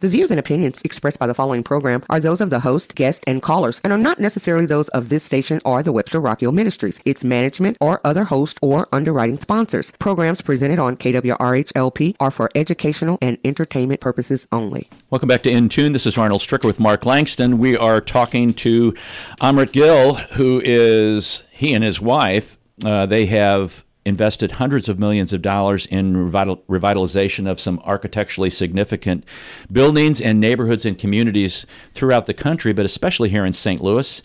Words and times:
The 0.00 0.08
views 0.08 0.30
and 0.30 0.38
opinions 0.38 0.80
expressed 0.82 1.18
by 1.18 1.26
the 1.26 1.34
following 1.34 1.64
program 1.64 2.04
are 2.08 2.20
those 2.20 2.40
of 2.40 2.50
the 2.50 2.60
host, 2.60 2.94
guest, 2.94 3.24
and 3.26 3.42
callers 3.42 3.80
and 3.82 3.92
are 3.92 3.98
not 3.98 4.20
necessarily 4.20 4.64
those 4.64 4.88
of 4.90 5.08
this 5.08 5.24
station 5.24 5.60
or 5.64 5.82
the 5.82 5.90
Webster 5.90 6.20
Rockhill 6.20 6.52
Ministries, 6.52 7.00
its 7.04 7.24
management, 7.24 7.76
or 7.80 8.00
other 8.04 8.22
host 8.22 8.60
or 8.62 8.86
underwriting 8.92 9.40
sponsors. 9.40 9.90
Programs 9.98 10.40
presented 10.40 10.78
on 10.78 10.96
KWRH-LP 10.96 12.14
are 12.20 12.30
for 12.30 12.48
educational 12.54 13.18
and 13.20 13.38
entertainment 13.44 14.00
purposes 14.00 14.46
only. 14.52 14.88
Welcome 15.10 15.28
back 15.28 15.42
to 15.42 15.50
In 15.50 15.68
Tune. 15.68 15.92
This 15.92 16.06
is 16.06 16.16
Arnold 16.16 16.42
Stricker 16.42 16.66
with 16.66 16.78
Mark 16.78 17.04
Langston. 17.04 17.58
We 17.58 17.76
are 17.76 18.00
talking 18.00 18.54
to 18.54 18.92
Amrit 19.40 19.72
Gill, 19.72 20.14
who 20.14 20.62
is, 20.64 21.42
he 21.50 21.74
and 21.74 21.82
his 21.82 22.00
wife, 22.00 22.56
uh, 22.84 23.06
they 23.06 23.26
have 23.26 23.84
invested 24.08 24.52
hundreds 24.52 24.88
of 24.88 24.98
millions 24.98 25.32
of 25.32 25.42
dollars 25.42 25.86
in 25.86 26.14
revital- 26.14 26.60
revitalization 26.68 27.48
of 27.48 27.60
some 27.60 27.80
architecturally 27.84 28.50
significant 28.50 29.24
buildings 29.70 30.20
and 30.20 30.40
neighborhoods 30.40 30.84
and 30.84 30.98
communities 30.98 31.66
throughout 31.94 32.26
the 32.26 32.34
country, 32.34 32.72
but 32.72 32.84
especially 32.84 33.28
here 33.28 33.44
in 33.44 33.52
St. 33.52 33.80
Louis. 33.80 34.22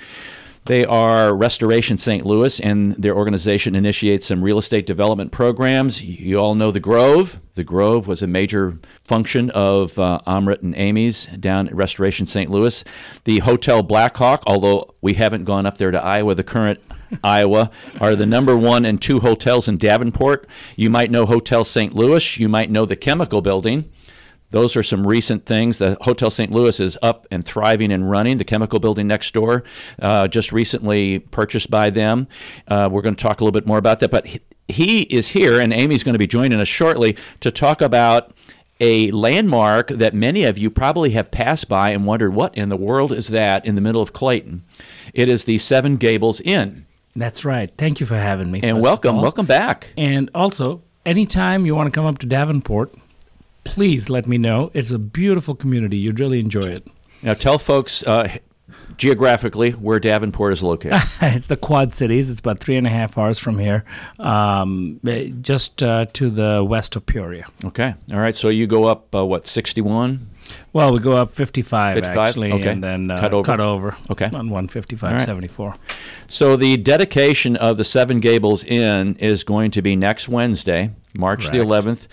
They 0.65 0.85
are 0.85 1.35
Restoration 1.35 1.97
St. 1.97 2.25
Louis, 2.25 2.61
and 2.61 2.93
their 2.93 3.17
organization 3.17 3.75
initiates 3.75 4.27
some 4.27 4.41
real 4.41 4.57
estate 4.57 4.85
development 4.85 5.33
programs. 5.33 6.01
You 6.01 6.37
all 6.37 6.55
know 6.55 6.71
the 6.71 6.79
Grove. 6.79 7.41
The 7.55 7.65
Grove 7.65 8.07
was 8.07 8.21
a 8.21 8.27
major 8.27 8.79
function 9.03 9.49
of 9.49 9.99
uh, 9.99 10.21
Amrit 10.25 10.61
and 10.61 10.73
Amy's 10.77 11.25
down 11.25 11.67
at 11.67 11.75
Restoration 11.75 12.25
St. 12.25 12.49
Louis. 12.49 12.81
The 13.25 13.39
Hotel 13.39 13.83
Blackhawk, 13.83 14.43
although 14.47 14.95
we 15.01 15.15
haven't 15.15 15.43
gone 15.43 15.65
up 15.65 15.77
there 15.77 15.91
to 15.91 16.01
Iowa, 16.01 16.33
the 16.33 16.45
current 16.45 16.79
Iowa, 17.23 17.71
are 17.99 18.15
the 18.15 18.25
number 18.25 18.57
one 18.57 18.85
and 18.85 19.01
two 19.01 19.19
hotels 19.19 19.67
in 19.67 19.77
Davenport. 19.77 20.47
You 20.75 20.89
might 20.89 21.11
know 21.11 21.25
Hotel 21.25 21.63
St. 21.63 21.93
Louis. 21.93 22.37
You 22.37 22.49
might 22.49 22.71
know 22.71 22.85
the 22.85 22.95
Chemical 22.95 23.41
Building. 23.41 23.89
Those 24.53 24.75
are 24.75 24.83
some 24.83 25.07
recent 25.07 25.47
things. 25.47 25.79
The 25.79 25.97
Hotel 26.01 26.29
St. 26.29 26.51
Louis 26.51 26.79
is 26.79 26.95
up 27.01 27.25
and 27.31 27.43
thriving 27.43 27.91
and 27.91 28.09
running. 28.09 28.37
The 28.37 28.43
chemical 28.43 28.79
building 28.79 29.07
next 29.07 29.33
door, 29.33 29.63
uh, 29.99 30.27
just 30.27 30.51
recently 30.51 31.17
purchased 31.17 31.71
by 31.71 31.89
them. 31.89 32.27
Uh, 32.67 32.87
we're 32.91 33.01
going 33.01 33.15
to 33.15 33.21
talk 33.21 33.41
a 33.41 33.43
little 33.43 33.59
bit 33.59 33.65
more 33.65 33.79
about 33.79 33.99
that. 34.01 34.11
But 34.11 34.27
he, 34.67 35.01
is 35.01 35.29
here, 35.29 35.59
and 35.59 35.73
Amy's 35.73 36.03
going 36.03 36.13
to 36.13 36.19
be 36.19 36.27
joining 36.27 36.59
us 36.59 36.67
shortly 36.67 37.17
to 37.39 37.49
talk 37.49 37.81
about 37.81 38.31
a 38.79 39.09
landmark 39.09 39.87
that 39.87 40.13
many 40.13 40.43
of 40.43 40.59
you 40.59 40.69
probably 40.69 41.11
have 41.11 41.31
passed 41.31 41.67
by 41.67 41.89
and 41.89 42.05
wondered 42.05 42.35
what 42.35 42.55
in 42.55 42.69
the 42.69 42.77
world 42.77 43.11
is 43.11 43.29
that 43.29 43.65
in 43.65 43.73
the 43.73 43.81
middle 43.81 44.03
of 44.03 44.13
Clayton. 44.13 44.63
It 45.15 45.29
is 45.29 45.45
the 45.45 45.57
Seven 45.57 45.97
Gables 45.97 46.41
Inn. 46.41 46.82
That's 47.15 47.45
right. 47.45 47.71
Thank 47.77 47.99
you 47.99 48.05
for 48.05 48.15
having 48.15 48.51
me. 48.51 48.61
And 48.63 48.81
welcome, 48.81 49.21
welcome 49.21 49.45
back. 49.45 49.93
And 49.97 50.29
also, 50.33 50.81
anytime 51.05 51.65
you 51.65 51.75
want 51.75 51.93
to 51.93 51.97
come 51.97 52.05
up 52.05 52.17
to 52.19 52.25
Davenport, 52.25 52.95
please 53.63 54.09
let 54.09 54.27
me 54.27 54.37
know. 54.37 54.71
It's 54.73 54.91
a 54.91 54.99
beautiful 54.99 55.55
community. 55.55 55.97
You'd 55.97 56.19
really 56.19 56.39
enjoy 56.39 56.69
it. 56.69 56.87
Now 57.21 57.33
tell 57.33 57.59
folks 57.59 58.03
uh, 58.03 58.37
geographically 58.97 59.71
where 59.71 59.99
Davenport 59.99 60.53
is 60.53 60.63
located. 60.63 61.01
it's 61.21 61.47
the 61.47 61.57
Quad 61.57 61.93
Cities. 61.93 62.29
It's 62.29 62.39
about 62.39 62.59
three 62.59 62.77
and 62.77 62.87
a 62.87 62.89
half 62.89 63.17
hours 63.17 63.39
from 63.39 63.59
here, 63.59 63.83
um, 64.19 64.99
eh, 65.07 65.29
just 65.41 65.81
uh, 65.83 66.05
to 66.13 66.29
the 66.29 66.65
west 66.67 66.95
of 66.95 67.05
Peoria. 67.05 67.45
okay, 67.65 67.95
all 68.11 68.19
right. 68.19 68.35
So 68.35 68.49
you 68.49 68.67
go 68.67 68.85
up 68.85 69.13
uh, 69.15 69.25
what 69.25 69.47
sixty-one? 69.47 70.29
Well, 70.73 70.91
we 70.91 70.99
go 70.99 71.13
up 71.15 71.29
55, 71.29 71.95
55? 71.95 72.17
actually, 72.17 72.51
Okay. 72.51 72.69
and 72.69 72.83
then 72.83 73.09
uh, 73.09 73.19
Cut 73.19 73.33
over. 73.33 73.45
cut 73.45 73.59
over 73.61 73.95
Okay. 74.09 74.25
on 74.25 74.49
155, 74.49 75.09
All 75.09 75.17
right. 75.17 75.25
74. 75.25 75.75
So 76.27 76.57
the 76.57 76.75
dedication 76.75 77.55
of 77.55 77.77
the 77.77 77.85
Seven 77.85 78.19
Gables 78.19 78.65
Inn 78.65 79.15
is 79.19 79.43
going 79.45 79.71
to 79.71 79.81
be 79.81 79.95
next 79.95 80.27
Wednesday, 80.27 80.91
March 81.13 81.49
the 81.49 81.57
11th. 81.59 82.07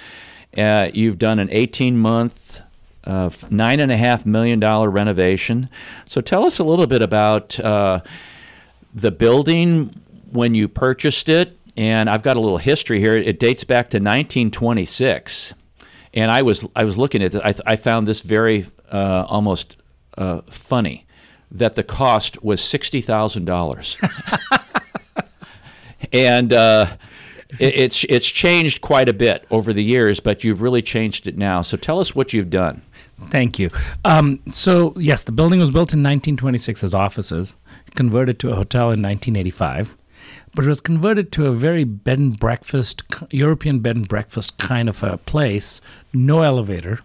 Uh, 0.57 0.91
you've 0.95 1.19
done 1.19 1.39
an 1.41 1.49
18-month, 1.49 2.61
uh, 3.05 3.31
nine 3.51 3.81
and 3.81 3.91
a 3.91 3.97
half 3.97 4.27
million 4.27 4.61
dollar 4.61 4.91
renovation. 4.91 5.69
So 6.07 6.21
tell 6.21 6.45
us 6.45 6.59
a 6.59 6.65
little 6.65 6.87
bit 6.87 7.03
about 7.03 7.59
uh, 7.61 8.01
the 8.95 9.11
building 9.11 9.95
when 10.31 10.55
you 10.55 10.69
purchased 10.69 11.29
it. 11.29 11.57
And 11.77 12.11
I've 12.11 12.23
got 12.23 12.37
a 12.37 12.41
little 12.41 12.59
history 12.59 12.99
here. 13.01 13.17
It 13.17 13.39
dates 13.39 13.65
back 13.65 13.87
to 13.91 13.97
1926. 13.99 15.55
And 16.13 16.31
I 16.31 16.43
was 16.43 16.67
I 16.75 16.85
was 16.85 16.99
looking 16.99 17.23
at 17.23 17.35
it. 17.35 17.43
I, 17.45 17.55
I 17.73 17.77
found 17.77 18.09
this 18.09 18.21
very 18.21 18.67
uh, 18.91 19.25
almost 19.29 19.77
uh, 20.19 20.41
funny 20.51 21.07
that 21.53 21.75
the 21.75 21.85
cost 21.85 22.43
was 22.43 22.61
sixty 22.61 23.01
thousand 23.01 23.45
dollars, 23.45 23.97
and 26.13 26.53
uh, 26.53 26.97
it, 27.61 27.75
it's 27.81 28.05
it's 28.09 28.27
changed 28.27 28.81
quite 28.81 29.09
a 29.09 29.13
bit 29.13 29.47
over 29.53 29.73
the 29.73 29.85
years. 29.85 30.19
But 30.19 30.43
you've 30.43 30.63
really 30.63 30.83
changed 30.83 31.29
it 31.29 31.39
now. 31.39 31.63
So 31.63 31.77
tell 31.77 32.01
us 32.01 32.13
what 32.13 32.33
you've 32.33 32.51
done. 32.51 32.83
Thank 33.29 33.59
you. 33.59 33.71
Um, 34.05 34.41
so, 34.51 34.95
yes, 34.97 35.23
the 35.23 35.33
building 35.33 35.61
was 35.61 35.71
built 35.71 35.93
in 35.93 36.01
1926 36.01 36.83
as 36.85 36.95
offices, 36.95 37.57
converted 37.95 38.39
to 38.41 38.51
a 38.51 38.55
hotel 38.55 38.85
in 38.85 39.03
1985, 39.03 39.97
but 40.55 40.65
it 40.65 40.69
was 40.69 40.81
converted 40.81 41.31
to 41.33 41.47
a 41.47 41.53
very 41.53 41.85
bed 41.85 42.19
and 42.19 42.39
breakfast, 42.39 43.03
European 43.31 43.81
bed 43.81 43.97
and 43.97 44.09
breakfast 44.09 44.59
kind 44.59 44.89
of 44.89 45.03
a 45.03 45.19
place, 45.19 45.81
no 46.13 46.43
elevator, 46.43 47.01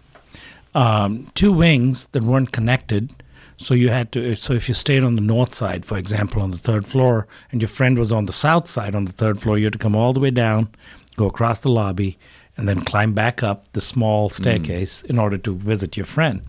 um, 0.74 1.30
two 1.34 1.52
wings 1.52 2.08
that 2.12 2.24
weren't 2.24 2.52
connected. 2.52 3.14
So 3.58 3.72
you 3.72 3.88
had 3.88 4.12
to. 4.12 4.34
So 4.34 4.52
if 4.52 4.68
you 4.68 4.74
stayed 4.74 5.02
on 5.02 5.14
the 5.14 5.22
north 5.22 5.54
side, 5.54 5.86
for 5.86 5.96
example, 5.96 6.42
on 6.42 6.50
the 6.50 6.58
third 6.58 6.86
floor, 6.86 7.26
and 7.50 7.62
your 7.62 7.70
friend 7.70 7.98
was 7.98 8.12
on 8.12 8.26
the 8.26 8.32
south 8.32 8.66
side 8.68 8.94
on 8.94 9.06
the 9.06 9.12
third 9.12 9.40
floor, 9.40 9.56
you 9.56 9.64
had 9.64 9.72
to 9.72 9.78
come 9.78 9.96
all 9.96 10.12
the 10.12 10.20
way 10.20 10.30
down, 10.30 10.68
go 11.16 11.26
across 11.26 11.60
the 11.60 11.70
lobby, 11.70 12.18
and 12.56 12.66
then 12.68 12.80
climb 12.80 13.12
back 13.12 13.42
up 13.42 13.70
the 13.72 13.80
small 13.80 14.28
staircase 14.30 15.02
in 15.02 15.18
order 15.18 15.36
to 15.38 15.54
visit 15.54 15.96
your 15.96 16.06
friend. 16.06 16.40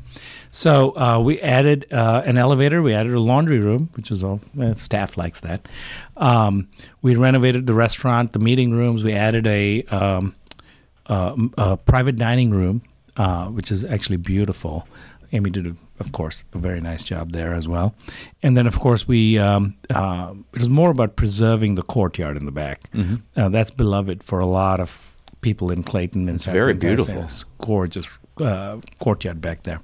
So 0.51 0.95
uh, 0.97 1.19
we 1.19 1.39
added 1.41 1.85
uh, 1.91 2.23
an 2.25 2.37
elevator. 2.37 2.81
We 2.81 2.93
added 2.93 3.13
a 3.13 3.19
laundry 3.19 3.59
room, 3.59 3.89
which 3.95 4.09
is 4.11 4.23
all 4.23 4.39
uh, 4.61 4.73
staff 4.73 5.17
likes 5.17 5.41
that. 5.41 5.67
Um, 6.15 6.69
we 7.01 7.15
renovated 7.15 7.67
the 7.67 7.73
restaurant, 7.73 8.31
the 8.31 8.39
meeting 8.39 8.71
rooms. 8.71 9.03
We 9.03 9.13
added 9.13 9.45
a, 9.47 9.83
um, 9.83 10.33
uh, 11.07 11.35
a 11.57 11.77
private 11.77 12.15
dining 12.15 12.51
room, 12.51 12.81
uh, 13.17 13.47
which 13.47 13.71
is 13.71 13.83
actually 13.83 14.17
beautiful. 14.17 14.87
Amy 15.33 15.49
did, 15.49 15.67
a, 15.67 15.75
of 15.99 16.13
course, 16.13 16.45
a 16.53 16.57
very 16.57 16.79
nice 16.79 17.03
job 17.03 17.33
there 17.33 17.53
as 17.53 17.67
well. 17.67 17.93
And 18.41 18.55
then, 18.55 18.65
of 18.65 18.79
course, 18.79 19.05
we 19.09 19.37
um, 19.37 19.75
uh, 19.89 20.33
it 20.53 20.59
was 20.59 20.69
more 20.69 20.89
about 20.89 21.17
preserving 21.17 21.75
the 21.75 21.83
courtyard 21.83 22.37
in 22.37 22.45
the 22.45 22.51
back. 22.51 22.89
Uh, 23.35 23.49
that's 23.49 23.71
beloved 23.71 24.23
for 24.23 24.39
a 24.39 24.45
lot 24.45 24.79
of 24.79 25.13
people 25.41 25.71
in 25.71 25.83
Clayton. 25.83 26.27
And 26.27 26.35
It's 26.35 26.45
very 26.45 26.73
beautiful. 26.73 27.23
It's 27.23 27.43
gorgeous 27.59 28.17
uh, 28.41 28.77
courtyard 28.99 29.41
back 29.41 29.63
there. 29.63 29.79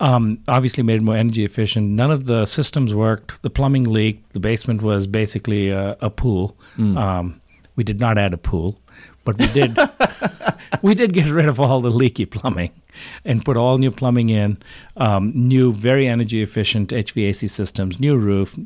Um, 0.00 0.38
obviously, 0.48 0.82
made 0.82 1.02
it 1.02 1.04
more 1.04 1.16
energy 1.16 1.44
efficient. 1.44 1.90
None 1.90 2.10
of 2.10 2.24
the 2.24 2.46
systems 2.46 2.94
worked. 2.94 3.42
The 3.42 3.50
plumbing 3.50 3.84
leaked. 3.84 4.32
The 4.32 4.40
basement 4.40 4.80
was 4.82 5.06
basically 5.06 5.68
a, 5.70 5.96
a 6.00 6.08
pool. 6.10 6.56
Um, 6.78 7.40
we 7.76 7.84
did 7.84 8.00
not 8.00 8.16
add 8.18 8.32
a 8.32 8.38
pool, 8.38 8.78
but 9.24 9.38
we 9.38 9.46
did. 9.48 9.76
we 10.82 10.94
did 10.94 11.12
get 11.12 11.26
rid 11.30 11.46
of 11.48 11.60
all 11.60 11.80
the 11.80 11.90
leaky 11.90 12.24
plumbing 12.26 12.70
and 13.24 13.44
put 13.44 13.56
all 13.56 13.76
new 13.78 13.90
plumbing 13.90 14.30
in. 14.30 14.58
Um, 14.96 15.32
new, 15.34 15.72
very 15.72 16.06
energy 16.06 16.42
efficient 16.42 16.90
HVAC 16.90 17.48
systems. 17.50 18.00
New 18.00 18.16
roof. 18.16 18.58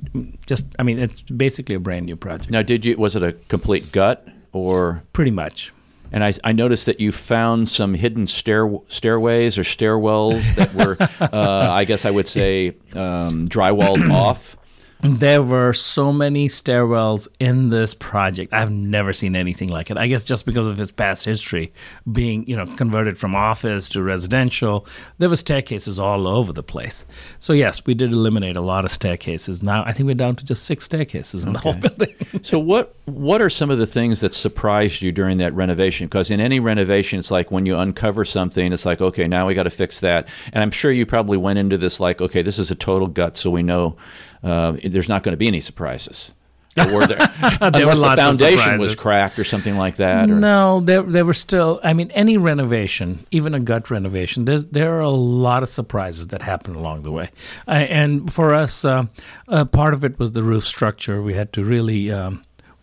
Just, 0.47 0.67
I 0.79 0.83
mean, 0.85 0.99
it's 1.01 1.23
basically 1.23 1.75
a 1.75 1.81
brand 1.81 2.07
new 2.07 2.17
project. 2.17 2.51
Now, 2.51 2.63
did 2.63 2.85
you 2.85 2.97
was 2.97 3.17
it 3.17 3.23
a 3.23 3.33
complete 3.49 3.91
gut 3.93 4.27
or? 4.53 5.03
Pretty 5.13 5.31
much. 5.33 5.73
And 6.15 6.23
I, 6.23 6.33
I 6.45 6.53
noticed 6.53 6.87
that 6.87 7.01
you 7.01 7.11
found 7.11 7.69
some 7.69 7.93
hidden 7.93 8.29
stair, 8.29 8.73
stairways 8.87 9.59
or 9.59 9.63
stairwells 9.63 10.55
that 10.55 10.73
were, 10.73 10.97
uh, 11.21 11.73
I 11.73 11.83
guess 11.85 12.05
I 12.05 12.13
would 12.13 12.29
say, 12.29 12.69
um, 12.95 13.49
drywalled 13.49 14.09
off. 14.13 14.57
There 15.05 15.43
were 15.43 15.75
so 15.75 16.15
many 16.15 16.49
stairwells 16.49 17.29
in 17.39 17.69
this 17.69 17.93
project. 17.93 18.55
I've 18.55 18.71
never 18.71 19.13
seen 19.13 19.37
anything 19.37 19.69
like 19.69 19.91
it. 19.91 19.99
I 19.99 20.07
guess 20.07 20.25
just 20.25 20.47
because 20.47 20.67
of 20.67 20.81
its 20.81 20.91
past 20.91 21.27
history, 21.27 21.75
being 22.11 22.49
you 22.49 22.57
know 22.57 22.65
converted 22.65 23.19
from 23.19 23.35
office 23.35 23.91
to 23.91 24.03
residential, 24.03 24.87
there 25.19 25.29
were 25.29 25.37
staircases 25.37 26.01
all 26.01 26.27
over 26.27 26.55
the 26.55 26.63
place. 26.63 27.05
So 27.39 27.53
yes, 27.53 27.85
we 27.85 27.93
did 27.93 28.15
eliminate 28.15 28.57
a 28.57 28.63
lot 28.63 28.87
of 28.87 28.91
staircases. 28.91 29.63
Now 29.63 29.85
I 29.85 29.93
think 29.93 30.07
we're 30.07 30.15
down 30.15 30.37
to 30.37 30.45
just 30.45 30.63
six 30.63 30.87
staircases 30.87 31.45
in 31.45 31.53
the 31.53 31.59
whole 31.59 31.75
building. 31.75 32.15
So 32.43 32.59
what 32.59 32.95
what 33.05 33.41
are 33.41 33.51
some 33.51 33.71
of 33.71 33.79
the 33.79 33.87
things 33.87 34.21
that 34.21 34.35
surprised 34.35 35.03
you 35.03 35.13
during 35.13 35.39
that 35.39 35.55
renovation? 35.55 36.07
Because 36.07 36.31
in 36.31 36.41
any 36.41 36.61
renovation, 36.61 37.19
it's 37.19 37.31
like 37.31 37.51
when 37.51 37.65
you 37.67 37.77
uncover 37.77 38.25
something, 38.25 38.73
it's 38.73 38.87
like 38.87 39.03
okay, 39.03 39.29
now 39.29 39.47
we 39.47 39.53
got 39.53 39.65
to 39.65 39.71
fix 39.71 40.01
that. 40.01 40.29
And 40.53 40.63
I'm 40.63 40.71
sure 40.71 40.91
you 40.91 41.05
probably 41.05 41.37
went 41.37 41.59
into 41.59 41.77
this 41.77 42.01
like 42.01 42.23
okay, 42.23 42.41
this 42.41 42.59
is 42.59 42.71
a 42.71 42.75
total 42.75 43.07
gut, 43.07 43.37
so 43.37 43.51
we 43.51 43.63
know 43.63 43.97
uh, 44.45 44.77
there's 44.85 45.09
not 45.09 45.23
going 45.25 45.33
to 45.33 45.37
be 45.37 45.47
any 45.49 45.61
surprises. 45.61 46.33
Or 46.77 46.93
were 46.93 47.07
there, 47.07 47.19
There 47.19 47.89
unless 47.89 48.01
the 48.01 48.17
foundation 48.17 48.81
was 48.81 48.97
cracked 48.97 49.39
or 49.39 49.45
something 49.45 49.77
like 49.79 49.95
that. 49.97 50.29
Or, 50.29 50.35
No, 50.35 50.81
there 50.81 51.03
there 51.03 51.25
were 51.25 51.33
still. 51.33 51.79
I 51.85 51.93
mean, 51.93 52.11
any 52.11 52.37
renovation, 52.37 53.25
even 53.31 53.55
a 53.55 53.61
gut 53.61 53.93
renovation, 53.93 54.45
there's 54.45 54.65
there 54.65 54.93
are 54.95 55.01
a 55.01 55.09
lot 55.09 55.63
of 55.63 55.69
surprises 55.69 56.27
that 56.29 56.43
happen 56.43 56.75
along 56.75 57.05
the 57.05 57.13
way. 57.13 57.31
I, 57.69 57.85
and 57.85 58.29
for 58.33 58.53
us, 58.53 58.85
uh, 58.85 59.05
uh, 59.47 59.67
part 59.67 59.95
of 59.95 60.05
it 60.05 60.19
was 60.19 60.33
the 60.33 60.43
roof 60.43 60.65
structure. 60.65 61.23
We 61.23 61.35
had 61.35 61.53
to 61.53 61.63
really. 61.65 62.11
Um, 62.11 62.43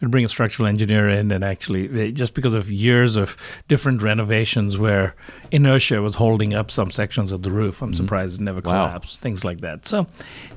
bring 0.09 0.25
a 0.25 0.27
structural 0.27 0.67
engineer 0.67 1.07
in, 1.09 1.31
and 1.31 1.43
actually, 1.43 2.11
just 2.13 2.33
because 2.33 2.55
of 2.55 2.71
years 2.71 3.17
of 3.17 3.37
different 3.67 4.01
renovations 4.01 4.75
where 4.77 5.13
inertia 5.51 6.01
was 6.01 6.15
holding 6.15 6.55
up 6.55 6.71
some 6.71 6.89
sections 6.89 7.31
of 7.31 7.43
the 7.43 7.51
roof, 7.51 7.83
I'm 7.83 7.93
surprised 7.93 8.39
it 8.39 8.43
never 8.43 8.61
Wow. 8.61 8.77
collapsed. 8.77 9.19
Things 9.21 9.43
like 9.45 9.59
that. 9.61 9.85
So, 9.85 10.07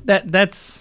that 0.04 0.30
that's. 0.32 0.80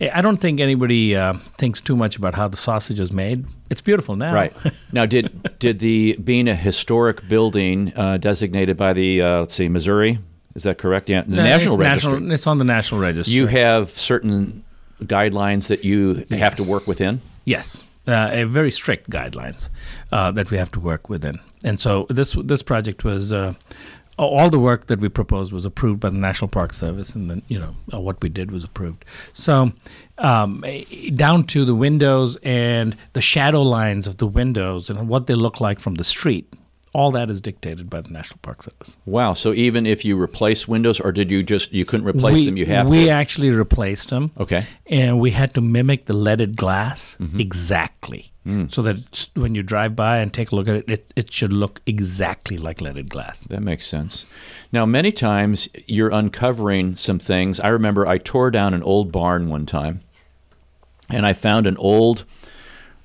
I 0.00 0.20
don't 0.20 0.38
think 0.38 0.58
anybody 0.60 1.14
uh, 1.14 1.34
thinks 1.58 1.80
too 1.80 1.96
much 1.96 2.16
about 2.16 2.34
how 2.34 2.48
the 2.48 2.56
sausage 2.56 2.98
is 2.98 3.12
made. 3.12 3.46
It's 3.70 3.80
beautiful 3.80 4.16
now. 4.16 4.34
Right 4.34 4.52
now, 4.92 5.06
did 5.06 5.58
did 5.60 5.78
the 5.78 6.16
being 6.22 6.48
a 6.48 6.54
historic 6.56 7.28
building 7.28 7.92
uh, 7.96 8.16
designated 8.16 8.76
by 8.76 8.92
the 8.92 9.22
uh, 9.22 9.40
let's 9.40 9.54
see 9.54 9.68
Missouri 9.68 10.18
is 10.54 10.64
that 10.64 10.76
correct? 10.78 11.08
Yeah, 11.08 11.22
the 11.26 11.40
Uh, 11.40 11.44
National 11.44 11.74
it's 11.74 11.80
Register. 11.80 12.10
National- 12.10 12.32
it's 12.32 12.46
on 12.46 12.58
the 12.58 12.64
National 12.64 13.00
Register. 13.00 13.32
you 13.32 13.46
have 13.46 13.90
certain 13.90 14.64
guidelines 15.04 15.68
that 15.68 15.84
you 15.84 16.26
have 16.30 16.54
to 16.56 16.62
work 16.64 16.86
within. 16.86 17.20
Yes, 17.44 17.84
uh, 18.06 18.28
a 18.32 18.44
very 18.44 18.70
strict 18.70 19.08
guidelines 19.10 19.70
uh, 20.12 20.30
that 20.32 20.50
we 20.50 20.56
have 20.58 20.70
to 20.72 20.80
work 20.80 21.08
within. 21.08 21.38
And 21.64 21.78
so 21.80 22.06
this 22.10 22.36
this 22.44 22.62
project 22.62 23.04
was 23.04 23.32
uh, 23.32 23.54
all 24.24 24.50
the 24.50 24.58
work 24.58 24.86
that 24.86 25.00
we 25.00 25.08
proposed 25.08 25.52
was 25.52 25.64
approved 25.64 26.00
by 26.00 26.10
the 26.10 26.16
National 26.16 26.48
Park 26.48 26.72
Service, 26.72 27.14
and 27.14 27.30
then 27.30 27.42
you 27.48 27.58
know 27.58 27.74
uh, 27.92 28.00
what 28.00 28.22
we 28.22 28.28
did 28.28 28.50
was 28.50 28.64
approved. 28.64 29.04
So 29.32 29.72
um, 30.18 30.64
eh, 30.66 31.10
down 31.14 31.44
to 31.48 31.64
the 31.64 31.74
windows 31.74 32.36
and 32.42 32.96
the 33.12 33.20
shadow 33.20 33.62
lines 33.62 34.06
of 34.06 34.18
the 34.18 34.26
windows 34.26 34.90
and 34.90 35.08
what 35.08 35.26
they 35.26 35.34
look 35.34 35.60
like 35.60 35.80
from 35.80 35.94
the 35.96 36.04
street. 36.04 36.52
All 36.94 37.10
that 37.12 37.30
is 37.30 37.40
dictated 37.40 37.88
by 37.88 38.02
the 38.02 38.10
National 38.10 38.38
Park 38.42 38.62
Service. 38.62 38.96
Wow! 39.06 39.32
So 39.32 39.52
even 39.54 39.86
if 39.86 40.04
you 40.04 40.20
replace 40.20 40.68
windows, 40.68 41.00
or 41.00 41.10
did 41.10 41.30
you 41.30 41.42
just 41.42 41.72
you 41.72 41.84
couldn't 41.86 42.06
replace 42.06 42.40
we, 42.40 42.44
them? 42.46 42.56
You 42.58 42.66
have 42.66 42.88
we 42.88 43.04
to. 43.04 43.10
actually 43.10 43.50
replaced 43.50 44.10
them. 44.10 44.30
Okay. 44.38 44.66
and 44.86 45.18
we 45.18 45.30
had 45.30 45.54
to 45.54 45.60
mimic 45.62 46.04
the 46.06 46.12
leaded 46.12 46.56
glass 46.56 47.16
Mm-hmm. 47.20 47.40
exactly 47.40 48.28
Mm. 48.44 48.72
so 48.74 48.82
that 48.82 49.28
when 49.36 49.54
you 49.54 49.62
drive 49.62 49.94
by 49.94 50.18
and 50.18 50.34
take 50.34 50.50
a 50.50 50.56
look 50.56 50.66
at 50.66 50.74
it, 50.74 50.84
it, 50.90 51.12
it 51.14 51.32
should 51.32 51.52
look 51.52 51.80
exactly 51.86 52.58
like 52.58 52.80
leaded 52.80 53.08
glass 53.08 53.38
That 53.46 53.62
makes 53.62 53.86
sense. 53.86 54.26
Now, 54.72 54.84
many 54.84 55.12
times 55.12 55.68
you're 55.86 56.10
uncovering 56.10 56.96
some 56.96 57.20
things. 57.20 57.60
I 57.60 57.68
remember 57.68 58.04
I 58.04 58.18
tore 58.18 58.50
down 58.50 58.74
an 58.74 58.82
old 58.82 59.12
barn 59.12 59.48
one 59.48 59.64
time, 59.64 60.00
and 61.08 61.24
I 61.24 61.32
found 61.34 61.66
an 61.68 61.76
old, 61.76 62.24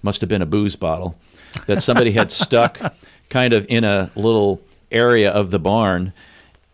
must 0.01 0.22
have 0.22 0.28
been 0.30 0.42
a 0.42 0.45
booze 0.48 0.75
bottle, 0.75 1.19
that 1.68 1.84
somebody 1.84 2.13
had 2.13 2.31
stuck 2.31 2.80
kind 3.29 3.53
of 3.53 3.65
in 3.69 3.83
a 3.83 4.09
little 4.15 4.62
area 4.91 5.31
of 5.31 5.51
the 5.51 5.59
barn. 5.59 6.13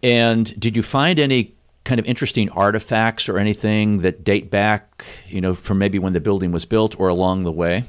And 0.01 0.59
did 0.59 0.75
you 0.75 0.83
find 0.83 1.19
any 1.19 1.53
kind 1.83 1.99
of 1.99 2.05
interesting 2.05 2.49
artifacts 2.51 3.27
or 3.27 3.37
anything 3.37 3.99
that 4.01 4.23
date 4.23 4.49
back, 4.49 5.05
you 5.27 5.41
know, 5.41 5.53
from 5.53 5.77
maybe 5.79 5.99
when 5.99 6.13
the 6.13 6.19
building 6.21 6.51
was 6.51 6.65
built 6.65 6.99
or 6.99 7.07
along 7.09 7.43
the 7.43 7.51
way? 7.51 7.83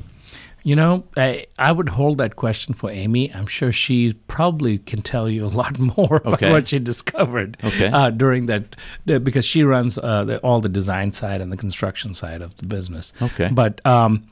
you 0.67 0.75
know 0.75 1.05
I, 1.15 1.45
I 1.59 1.73
would 1.73 1.91
hold 1.91 2.17
that 2.19 2.37
question 2.37 2.73
for 2.73 2.91
amy 2.91 3.31
i'm 3.35 3.45
sure 3.47 3.71
she 3.71 4.15
probably 4.29 4.79
can 4.79 5.03
tell 5.03 5.29
you 5.29 5.45
a 5.45 5.53
lot 5.61 5.79
more 5.99 6.17
about 6.25 6.33
Okay. 6.35 6.51
what 6.51 6.69
she 6.69 6.79
discovered 6.79 7.59
Okay. 7.63 7.89
uh, 7.89 8.09
during 8.09 8.47
that 8.47 8.75
because 9.05 9.45
she 9.45 9.63
runs 9.63 9.99
uh, 9.99 10.25
the, 10.25 10.39
all 10.39 10.63
the 10.63 10.71
design 10.71 11.13
side 11.13 11.43
and 11.43 11.53
the 11.53 11.59
construction 11.59 12.15
side 12.15 12.41
of 12.41 12.57
the 12.57 12.65
business 12.65 13.13
Okay. 13.21 13.51
but 13.53 13.85
um, 13.87 14.25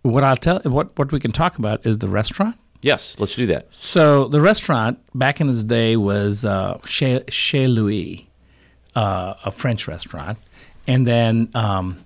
what 0.00 0.24
i'll 0.24 0.34
tell 0.38 0.60
what, 0.60 0.98
what 0.98 1.12
we 1.12 1.20
can 1.20 1.30
talk 1.30 1.58
about 1.58 1.84
is 1.84 1.98
the 1.98 2.08
restaurant 2.08 2.56
Yes, 2.86 3.16
let's 3.18 3.34
do 3.34 3.46
that. 3.46 3.66
So 3.72 4.28
the 4.28 4.40
restaurant 4.40 5.00
back 5.12 5.40
in 5.40 5.48
its 5.48 5.64
day 5.64 5.96
was 5.96 6.44
uh, 6.44 6.78
Chez, 6.84 7.24
Chez 7.28 7.66
Louis, 7.66 8.30
uh, 8.94 9.34
a 9.44 9.50
French 9.50 9.88
restaurant, 9.88 10.38
and 10.86 11.04
then 11.04 11.48
um, 11.52 11.96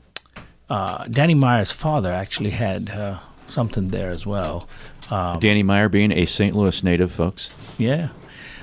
uh, 0.70 1.04
Danny 1.04 1.34
Meyer's 1.34 1.70
father 1.70 2.10
actually 2.10 2.48
had 2.48 2.88
uh, 2.88 3.18
something 3.46 3.88
there 3.88 4.10
as 4.10 4.24
well. 4.24 4.70
Um, 5.10 5.38
Danny 5.38 5.62
Meyer 5.62 5.90
being 5.90 6.12
a 6.12 6.24
St. 6.24 6.56
Louis 6.56 6.82
native, 6.82 7.12
folks. 7.12 7.50
yeah, 7.76 8.08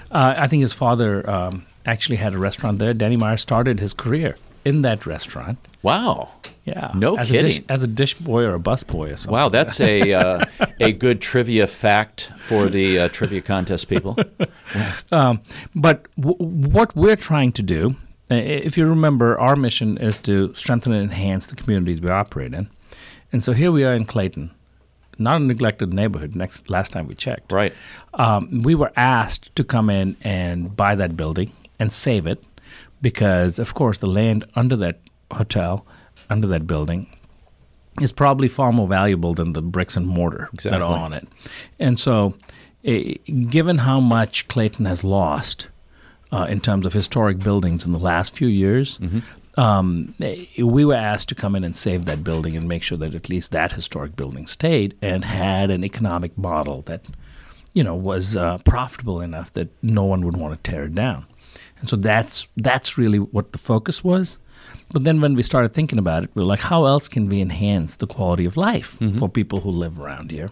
uh, 0.10 0.34
I 0.38 0.48
think 0.48 0.64
his 0.64 0.74
father 0.74 1.30
um, 1.30 1.68
actually 1.86 2.16
had 2.16 2.34
a 2.34 2.40
restaurant 2.40 2.80
there. 2.80 2.96
Danny 2.96 3.16
Meyer 3.16 3.38
started 3.38 3.80
his 3.80 3.94
career 3.94 4.38
in 4.68 4.82
that 4.84 5.06
restaurant. 5.06 5.58
Wow. 5.84 6.30
Yeah, 6.66 6.92
No 6.96 7.16
as 7.18 7.30
A 7.32 7.34
dish, 7.42 7.54
kidding. 7.56 7.70
as 7.70 7.82
a 7.84 7.88
dish 7.88 8.14
boy 8.16 8.44
or 8.44 8.54
a 8.54 8.60
bus 8.60 8.84
boy 8.84 9.12
or 9.12 9.16
something. 9.18 9.32
Wow, 9.40 9.50
that's 9.50 9.80
a 9.80 10.14
uh, 10.14 10.44
a 10.90 10.92
good 10.92 11.22
trivia 11.22 11.66
fact 11.68 12.30
for 12.40 12.68
the 12.70 13.00
uh, 13.00 13.08
trivia 13.10 13.42
contest 13.42 13.88
people. 13.88 14.14
But 15.76 16.08
w- 16.20 16.38
what 16.38 16.96
we're 16.96 17.16
trying 17.16 17.52
to 17.54 17.62
do, 17.64 17.96
if 18.30 18.78
you 18.78 18.86
remember, 18.88 19.40
our 19.40 19.56
mission 19.56 19.98
is 19.98 20.20
to 20.22 20.54
strengthen 20.54 20.92
and 20.94 21.04
enhance 21.04 21.48
the 21.48 21.56
communities 21.56 22.02
we 22.02 22.10
operate 22.10 22.54
in. 22.54 22.70
And 23.32 23.44
so 23.44 23.54
here 23.54 23.72
we 23.72 23.84
are 23.84 23.94
in 23.94 24.06
Clayton, 24.06 24.52
not 25.18 25.42
a 25.42 25.44
neglected 25.44 25.94
neighborhood. 25.94 26.36
Next, 26.36 26.70
last 26.70 26.92
time 26.92 27.08
we 27.08 27.16
checked, 27.16 27.52
Right. 27.52 27.74
um, 28.14 28.62
we 28.64 28.76
were 28.76 28.92
asked 28.96 29.56
to 29.56 29.64
come 29.64 29.90
in 29.90 30.16
and 30.22 30.76
buy 30.76 30.96
that 30.96 31.16
building 31.16 31.52
and 31.80 31.92
save 31.94 32.26
it, 32.28 32.44
because 33.02 33.60
of 33.60 33.74
course 33.74 34.00
the 34.00 34.08
land 34.08 34.46
under 34.56 34.76
that 34.76 35.00
hotel, 35.32 35.86
under 36.30 36.48
that 36.48 36.66
building, 36.68 37.08
is 38.02 38.12
probably 38.12 38.48
far 38.48 38.72
more 38.72 38.88
valuable 38.88 39.34
than 39.34 39.54
the 39.54 39.62
bricks 39.62 39.98
and 39.98 40.08
mortar 40.08 40.50
that 40.64 40.82
are 40.82 40.98
on 40.98 41.14
it. 41.14 41.28
And 41.80 41.98
so, 41.98 42.36
eh, 42.84 43.16
given 43.50 43.80
how 43.80 44.00
much 44.00 44.48
Clayton 44.48 44.86
has 44.86 45.04
lost 45.04 45.70
uh, 46.32 46.46
in 46.50 46.60
terms 46.62 46.86
of 46.86 46.94
historic 46.94 47.40
buildings 47.40 47.86
in 47.86 47.94
the 47.94 48.00
last 48.00 48.36
few 48.36 48.48
years, 48.48 49.00
um, 49.58 50.14
eh, 50.22 50.46
we 50.62 50.86
were 50.86 50.94
asked 50.94 51.30
to 51.30 51.36
come 51.36 51.56
in 51.56 51.64
and 51.64 51.76
save 51.76 52.06
that 52.06 52.24
building 52.24 52.56
and 52.56 52.68
make 52.68 52.84
sure 52.84 52.98
that 53.00 53.16
at 53.16 53.30
least 53.30 53.52
that 53.52 53.72
historic 53.72 54.16
building 54.16 54.46
stayed 54.46 54.96
and 55.02 55.26
had 55.26 55.72
an 55.72 55.84
economic 55.84 56.38
model 56.38 56.84
that, 56.84 57.10
you 57.74 57.84
know, 57.84 57.96
was 57.96 58.38
uh, 58.38 58.60
profitable 58.60 59.22
enough 59.22 59.52
that 59.54 59.70
no 59.82 60.04
one 60.04 60.24
would 60.24 60.38
want 60.38 60.54
to 60.64 60.72
tear 60.72 60.84
it 60.84 60.94
down. 60.94 61.26
And 61.80 61.90
so 61.90 61.96
that's 61.96 62.48
that's 62.58 62.98
really 62.98 63.20
what 63.20 63.52
the 63.52 63.58
focus 63.58 64.04
was. 64.04 64.40
But 64.92 65.04
then 65.04 65.22
when 65.22 65.36
we 65.36 65.44
started 65.44 65.74
thinking 65.74 66.00
about 66.00 66.24
it, 66.24 66.30
we 66.34 66.42
were 66.42 66.48
like, 66.48 66.60
how 66.60 66.86
else 66.86 67.08
can 67.08 67.28
we 67.28 67.42
enhance 67.42 67.98
the 67.98 68.08
quality 68.08 68.46
of 68.46 68.58
life 68.58 68.98
mm-hmm. 69.00 69.18
for 69.20 69.30
people 69.30 69.62
who 69.62 69.70
live 69.70 70.00
around 70.00 70.32
here? 70.32 70.50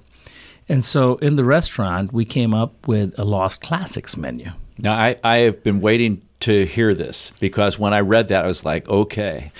And 0.68 0.84
so 0.84 1.16
in 1.18 1.36
the 1.36 1.44
restaurant, 1.44 2.12
we 2.12 2.26
came 2.26 2.54
up 2.54 2.88
with 2.88 3.18
a 3.18 3.24
Lost 3.24 3.62
Classics 3.62 4.18
menu. 4.18 4.52
Now, 4.78 4.94
I, 4.94 5.16
I 5.24 5.38
have 5.40 5.64
been 5.64 5.80
waiting 5.80 6.22
to 6.42 6.66
hear 6.66 6.94
this 6.94 7.32
because 7.40 7.80
when 7.80 7.94
I 7.94 8.02
read 8.02 8.28
that, 8.28 8.44
I 8.44 8.48
was 8.48 8.66
like, 8.66 8.90
okay, 8.90 9.52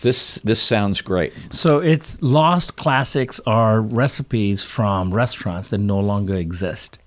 this 0.00 0.36
this 0.44 0.60
sounds 0.60 1.00
great. 1.00 1.32
So 1.50 1.78
it's 1.78 2.20
Lost 2.20 2.76
Classics 2.76 3.40
are 3.46 3.80
recipes 3.80 4.64
from 4.64 5.14
restaurants 5.14 5.70
that 5.70 5.78
no 5.78 5.98
longer 5.98 6.34
exist, 6.34 6.98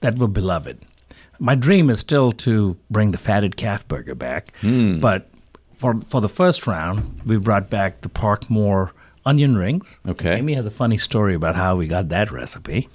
that 0.00 0.18
were 0.18 0.28
beloved. 0.28 0.84
My 1.38 1.54
dream 1.54 1.90
is 1.90 2.00
still 2.00 2.32
to 2.32 2.76
bring 2.90 3.12
the 3.12 3.18
fatted 3.18 3.56
calf 3.56 3.86
burger 3.86 4.14
back, 4.14 4.52
but 4.62 5.28
for 5.72 6.00
for 6.02 6.20
the 6.20 6.28
first 6.28 6.66
round, 6.66 7.20
we 7.24 7.36
brought 7.36 7.70
back 7.70 8.00
the 8.00 8.08
Parkmore 8.08 8.92
onion 9.24 9.56
rings. 9.56 10.00
Okay. 10.06 10.36
Amy 10.36 10.54
has 10.54 10.66
a 10.66 10.70
funny 10.70 10.98
story 10.98 11.34
about 11.34 11.54
how 11.54 11.76
we 11.76 11.86
got 11.86 12.08
that 12.08 12.30
recipe. 12.30 12.88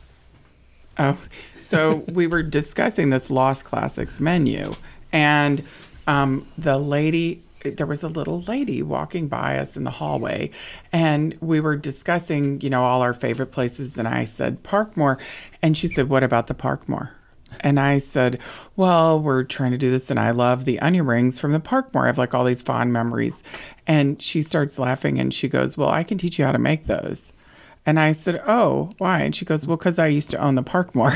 Oh, 0.98 1.18
so 1.60 2.04
we 2.12 2.28
were 2.28 2.44
discussing 2.44 3.10
this 3.10 3.32
Lost 3.32 3.66
Classics 3.66 4.20
menu, 4.20 4.76
and 5.12 5.64
um, 6.08 6.48
the 6.58 6.78
lady, 6.78 7.44
there 7.64 7.86
was 7.86 8.04
a 8.04 8.08
little 8.08 8.42
lady 8.42 8.82
walking 8.82 9.28
by 9.28 9.58
us 9.58 9.78
in 9.78 9.86
the 9.86 9.92
hallway, 9.92 10.52
and 10.92 11.38
we 11.40 11.60
were 11.60 11.76
discussing, 11.76 12.60
you 12.62 12.70
know, 12.70 12.84
all 12.84 13.02
our 13.02 13.14
favorite 13.14 13.52
places. 13.52 13.98
And 13.98 14.08
I 14.08 14.26
said, 14.26 14.64
Parkmore. 14.64 15.18
And 15.62 15.78
she 15.78 15.88
said, 15.88 16.10
What 16.10 16.24
about 16.24 16.48
the 16.48 16.54
Parkmore? 16.54 17.12
And 17.64 17.80
I 17.80 17.98
said, 17.98 18.40
Well, 18.76 19.20
we're 19.20 19.44
trying 19.44 19.72
to 19.72 19.78
do 19.78 19.90
this, 19.90 20.12
and 20.12 20.20
I 20.20 20.32
love 20.32 20.66
the 20.66 20.80
onion 20.80 21.06
rings 21.06 21.40
from 21.40 21.54
the 21.54 21.60
Parkmore. 21.60 22.04
I 22.04 22.08
have 22.08 22.18
like 22.18 22.34
all 22.34 22.44
these 22.44 22.62
fond 22.62 22.92
memories. 22.94 23.42
And 23.88 24.22
she 24.22 24.42
starts 24.42 24.78
laughing 24.78 25.20
and 25.20 25.34
she 25.34 25.48
goes, 25.48 25.78
Well, 25.78 25.90
I 25.90 26.04
can 26.04 26.18
teach 26.18 26.38
you 26.38 26.46
how 26.46 26.52
to 26.52 26.60
make 26.60 26.86
those. 26.86 27.34
And 27.86 28.00
I 28.00 28.12
said, 28.12 28.42
Oh, 28.48 28.92
why? 28.98 29.22
And 29.22 29.36
she 29.36 29.46
goes, 29.46 29.66
Well, 29.66 29.78
because 29.78 30.00
I 30.00 30.08
used 30.08 30.30
to 30.32 30.38
own 30.38 30.56
the 30.56 30.64
Parkmore. 30.64 31.14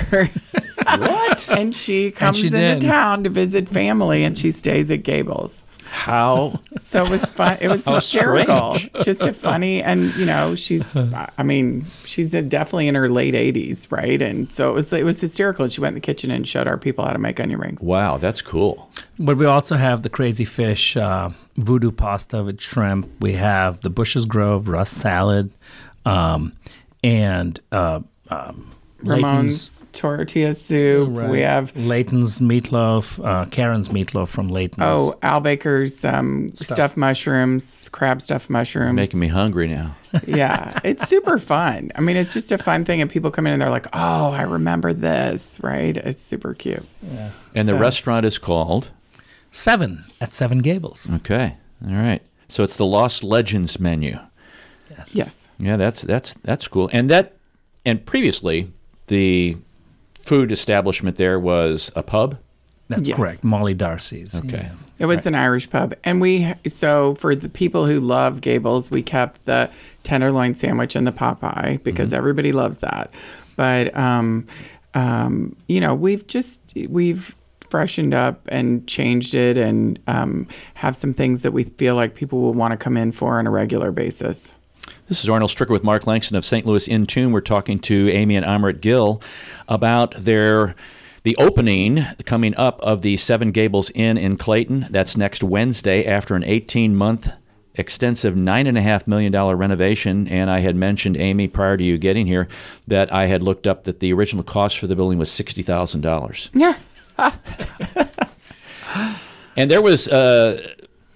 What? 0.97 1.49
and 1.57 1.75
she 1.75 2.11
comes 2.11 2.37
she 2.37 2.47
into 2.47 2.57
did. 2.57 2.81
town 2.81 3.23
to 3.23 3.29
visit 3.29 3.67
family 3.69 4.23
and 4.23 4.37
she 4.37 4.51
stays 4.51 4.89
at 4.89 5.03
Gables. 5.03 5.63
How? 5.89 6.59
So 6.79 7.03
it 7.03 7.09
was 7.09 7.25
fun. 7.25 7.57
It 7.59 7.69
was 7.69 7.85
hysterical. 7.85 8.75
strange. 8.75 9.03
Just 9.03 9.25
a 9.25 9.33
funny, 9.33 9.81
and 9.81 10.13
you 10.15 10.25
know, 10.25 10.53
she's. 10.53 10.95
I 10.95 11.43
mean, 11.43 11.87
she's 12.05 12.29
definitely 12.29 12.87
in 12.87 12.93
her 12.93 13.07
late 13.07 13.33
eighties, 13.33 13.91
right? 13.91 14.21
And 14.21 14.51
so 14.51 14.69
it 14.69 14.73
was. 14.73 14.93
It 14.93 15.03
was 15.03 15.19
hysterical. 15.19 15.67
She 15.69 15.81
went 15.81 15.91
in 15.91 15.95
the 15.95 16.01
kitchen 16.01 16.29
and 16.29 16.47
showed 16.47 16.67
our 16.67 16.77
people 16.77 17.03
how 17.03 17.13
to 17.13 17.19
make 17.19 17.39
onion 17.39 17.59
rings. 17.59 17.81
Wow, 17.81 18.17
that's 18.17 18.43
cool. 18.43 18.91
But 19.17 19.37
we 19.37 19.47
also 19.47 19.75
have 19.75 20.03
the 20.03 20.09
crazy 20.09 20.45
fish 20.45 20.95
uh, 20.95 21.31
voodoo 21.55 21.91
pasta 21.91 22.43
with 22.43 22.61
shrimp. 22.61 23.09
We 23.19 23.33
have 23.33 23.81
the 23.81 23.89
Busch's 23.89 24.25
Grove 24.27 24.67
rust 24.67 24.93
salad, 24.93 25.51
um, 26.05 26.53
and 27.03 27.59
uh, 27.71 28.01
um, 28.29 28.71
Ramon's 29.03 29.76
tortilla 29.97 30.53
soup. 30.53 31.09
Right. 31.11 31.29
We 31.29 31.41
have 31.41 31.75
Layton's 31.75 32.39
meatloaf, 32.39 33.23
uh, 33.25 33.45
Karen's 33.45 33.89
meatloaf 33.89 34.27
from 34.27 34.49
Layton's. 34.49 34.85
oh 34.85 35.17
Al 35.21 35.39
Baker's 35.41 36.05
um, 36.05 36.47
stuffed 36.53 36.95
mushrooms, 36.95 37.89
crab 37.89 38.21
stuffed 38.21 38.49
mushrooms. 38.49 38.95
Making 38.95 39.19
me 39.19 39.27
hungry 39.27 39.67
now. 39.67 39.95
yeah, 40.27 40.79
it's 40.83 41.07
super 41.07 41.37
fun. 41.37 41.91
I 41.95 42.01
mean, 42.01 42.15
it's 42.15 42.33
just 42.33 42.51
a 42.51 42.57
fun 42.57 42.85
thing, 42.85 43.01
and 43.01 43.09
people 43.09 43.31
come 43.31 43.47
in 43.47 43.53
and 43.53 43.61
they're 43.61 43.69
like, 43.69 43.87
"Oh, 43.93 44.31
I 44.31 44.43
remember 44.43 44.93
this." 44.93 45.59
Right? 45.61 45.97
It's 45.97 46.23
super 46.23 46.53
cute. 46.53 46.85
And 47.55 47.67
the 47.67 47.75
restaurant 47.75 48.25
is 48.25 48.37
called. 48.37 48.91
Seven 49.51 50.05
at 50.21 50.33
Seven 50.33 50.59
Gables. 50.59 51.09
Okay. 51.15 51.55
All 51.85 51.95
right. 51.95 52.21
So 52.47 52.63
it's 52.63 52.77
the 52.77 52.85
Lost 52.85 53.23
Legends 53.23 53.79
menu. 53.79 54.19
Yes. 54.89 55.15
Yes. 55.15 55.49
Yeah, 55.59 55.77
that's 55.77 56.01
that's 56.03 56.35
that's 56.43 56.67
cool. 56.67 56.89
And 56.93 57.09
that 57.09 57.33
and 57.85 58.05
previously 58.05 58.71
the 59.07 59.57
food 60.27 60.51
establishment 60.51 61.15
there 61.17 61.39
was 61.39 61.91
a 61.95 62.03
pub. 62.03 62.37
That's 62.89 63.07
Yes. 63.07 63.17
correct. 63.17 63.43
Molly 63.43 63.73
Darcy's. 63.73 64.35
Okay. 64.35 64.57
Yeah. 64.63 64.71
It 64.99 65.05
was 65.05 65.25
an 65.27 65.35
Irish 65.35 65.69
pub, 65.69 65.93
and 66.03 66.19
we 66.19 66.53
so 66.67 67.13
for 67.15 67.35
the 67.35 67.49
people 67.49 67.85
who 67.85 67.99
love 67.99 68.41
Gables, 68.41 68.89
we 68.89 69.03
kept 69.03 69.45
the 69.45 69.69
tenderloin 70.03 70.55
sandwich 70.55 70.95
and 70.95 71.05
the 71.05 71.11
Popeye 71.11 71.83
because 71.83 72.13
everybody 72.13 72.51
loves 72.51 72.77
that. 72.79 73.11
But 73.55 73.95
um, 73.95 74.47
um, 74.95 75.55
you 75.67 75.79
know, 75.79 75.93
we've 75.93 76.25
just 76.25 76.61
we've 76.89 77.35
freshened 77.69 78.13
up 78.15 78.41
and 78.49 78.87
changed 78.87 79.35
it, 79.35 79.55
and 79.57 79.99
um, 80.07 80.47
have 80.75 80.95
some 80.95 81.13
things 81.13 81.43
that 81.43 81.51
we 81.51 81.63
feel 81.65 81.93
like 81.95 82.15
people 82.15 82.39
will 82.41 82.53
want 82.55 82.71
to 82.71 82.77
come 82.77 82.97
in 82.97 83.11
for 83.11 83.37
on 83.37 83.45
a 83.45 83.51
regular 83.51 83.91
basis. 83.91 84.51
This 85.07 85.23
is 85.23 85.29
Arnold 85.29 85.51
Stricker 85.51 85.69
with 85.69 85.85
Mark 85.85 86.05
Langston 86.05 86.35
of 86.35 86.43
St. 86.43 86.65
Louis 86.65 86.85
In 86.85 87.05
Tune. 87.05 87.31
We're 87.31 87.39
talking 87.39 87.79
to 87.79 88.09
Amy 88.09 88.35
and 88.35 88.45
Amrit 88.45 88.81
Gill 88.81 89.21
about 89.69 90.13
their 90.17 90.75
the 91.23 91.33
opening 91.37 92.05
coming 92.25 92.53
up 92.57 92.81
of 92.81 93.03
the 93.03 93.15
Seven 93.15 93.53
Gables 93.53 93.89
Inn 93.91 94.17
in 94.17 94.35
Clayton. 94.35 94.87
That's 94.89 95.15
next 95.15 95.43
Wednesday 95.43 96.05
after 96.05 96.35
an 96.35 96.43
18 96.43 96.93
month 96.93 97.31
extensive 97.75 98.35
$9.5 98.35 99.07
million 99.07 99.33
renovation. 99.33 100.27
And 100.27 100.49
I 100.49 100.59
had 100.59 100.75
mentioned, 100.75 101.15
Amy, 101.15 101.47
prior 101.47 101.77
to 101.77 101.83
you 101.85 101.97
getting 101.97 102.27
here, 102.27 102.49
that 102.85 103.13
I 103.13 103.27
had 103.27 103.41
looked 103.41 103.65
up 103.65 103.85
that 103.85 103.99
the 103.99 104.11
original 104.11 104.43
cost 104.43 104.77
for 104.77 104.87
the 104.87 104.95
building 104.97 105.17
was 105.17 105.29
$60,000. 105.29 106.49
Yeah. 106.53 106.77
And 109.57 109.71
there 109.71 109.81
was, 109.81 110.07
uh, 110.07 110.61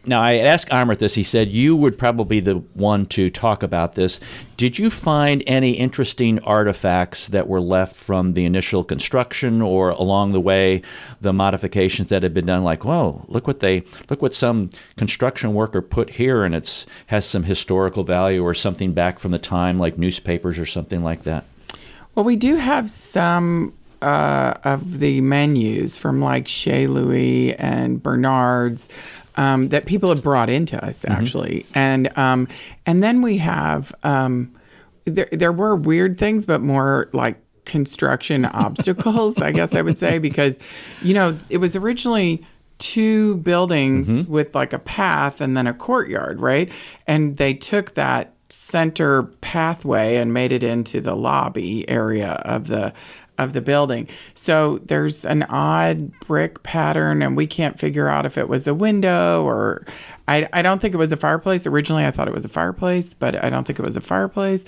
now 0.06 0.22
I 0.22 0.38
asked 0.38 0.70
Amrit 0.70 0.98
this. 0.98 1.14
He 1.14 1.24
said 1.24 1.50
you 1.50 1.76
would 1.76 1.98
probably 1.98 2.26
be 2.26 2.40
the 2.40 2.56
one 2.74 3.06
to 3.08 3.30
talk 3.30 3.62
about 3.62 3.94
this. 3.94 4.20
Did 4.58 4.80
you 4.80 4.90
find 4.90 5.44
any 5.46 5.74
interesting 5.74 6.40
artifacts 6.40 7.28
that 7.28 7.48
were 7.48 7.62
left 7.62 7.96
from 7.96 8.34
the 8.34 8.46
initial 8.46 8.84
construction 8.84 9.62
or 9.62 9.92
along 9.92 10.32
the 10.32 10.42
way, 10.42 10.82
the 11.20 11.34
modifications 11.34 12.10
that 12.10 12.24
had 12.24 12.34
been 12.34 12.48
done? 12.48 12.64
Like, 12.64 12.84
whoa, 12.84 13.26
look 13.28 13.46
what 13.46 13.60
they 13.60 13.84
look 14.10 14.22
what 14.22 14.34
some 14.34 14.72
construction 14.98 15.54
worker 15.54 15.82
put 15.82 16.12
here, 16.12 16.44
and 16.44 16.56
it's 16.56 16.88
has 17.08 17.26
some 17.26 17.44
historical 17.44 18.04
value 18.04 18.44
or 18.44 18.54
something 18.56 18.94
back 18.94 19.20
from 19.20 19.32
the 19.32 19.40
time, 19.40 19.78
like 19.78 19.98
newspapers 19.98 20.58
or 20.58 20.66
something 20.66 21.04
like 21.04 21.24
that. 21.24 21.46
Well, 22.16 22.26
we 22.26 22.36
do 22.36 22.56
have 22.56 22.90
some 22.90 23.74
uh, 24.02 24.56
of 24.64 25.00
the 25.00 25.22
menus 25.22 25.98
from 25.98 26.22
like 26.22 26.48
Chez 26.48 26.88
Louis 26.88 27.56
and 27.56 28.02
Bernard's 28.02 28.90
um, 29.36 29.70
that 29.70 29.86
people 29.86 30.10
have 30.10 30.22
brought 30.22 30.50
into 30.50 30.84
us 30.84 31.06
actually, 31.06 31.66
and 31.74 32.16
um, 32.18 32.48
and 32.86 33.04
then 33.04 33.22
we 33.22 33.38
have 33.38 33.94
um, 34.04 34.54
there 35.06 35.30
there 35.32 35.52
were 35.52 35.76
weird 35.76 36.18
things, 36.18 36.46
but 36.46 36.62
more 36.62 37.10
like 37.14 37.38
construction 37.66 38.46
obstacles, 38.54 39.42
I 39.42 39.52
guess 39.52 39.76
I 39.76 39.82
would 39.82 39.98
say, 39.98 40.18
because 40.18 40.60
you 41.02 41.14
know 41.14 41.38
it 41.50 41.58
was 41.58 41.76
originally 41.76 42.46
two 42.78 43.38
buildings 43.38 44.26
with 44.28 44.56
like 44.56 44.74
a 44.74 44.80
path 44.80 45.40
and 45.40 45.56
then 45.56 45.68
a 45.68 45.74
courtyard, 45.74 46.40
right? 46.40 46.72
And 47.06 47.38
they 47.38 47.54
took 47.54 47.94
that 47.94 48.34
center 48.50 49.24
pathway 49.24 50.16
and 50.16 50.34
made 50.34 50.52
it 50.52 50.64
into 50.64 51.00
the 51.00 51.16
lobby 51.16 51.88
area 51.88 52.32
of 52.44 52.68
the 52.68 52.92
of 53.38 53.54
the 53.54 53.62
building. 53.62 54.08
So 54.34 54.80
there's 54.80 55.26
an 55.26 55.44
odd 55.44 56.12
brick 56.22 56.62
pattern 56.64 57.22
and 57.22 57.36
we 57.36 57.48
can't 57.48 57.80
figure 57.80 58.08
out 58.08 58.26
if 58.26 58.38
it 58.38 58.48
was 58.48 58.68
a 58.68 58.74
window 58.74 59.44
or 59.44 59.86
I, 60.28 60.48
I 60.54 60.62
don't 60.62 60.80
think 60.80 60.94
it 60.94 60.98
was 60.98 61.12
a 61.12 61.18
fireplace. 61.18 61.66
Originally 61.66 62.06
I 62.06 62.12
thought 62.12 62.28
it 62.28 62.34
was 62.34 62.46
a 62.46 62.50
fireplace, 62.50 63.14
but 63.14 63.44
I 63.44 63.50
don't 63.50 63.66
think 63.66 63.80
it 63.80 63.86
was 63.86 63.98
a 63.98 64.02
fireplace. 64.02 64.66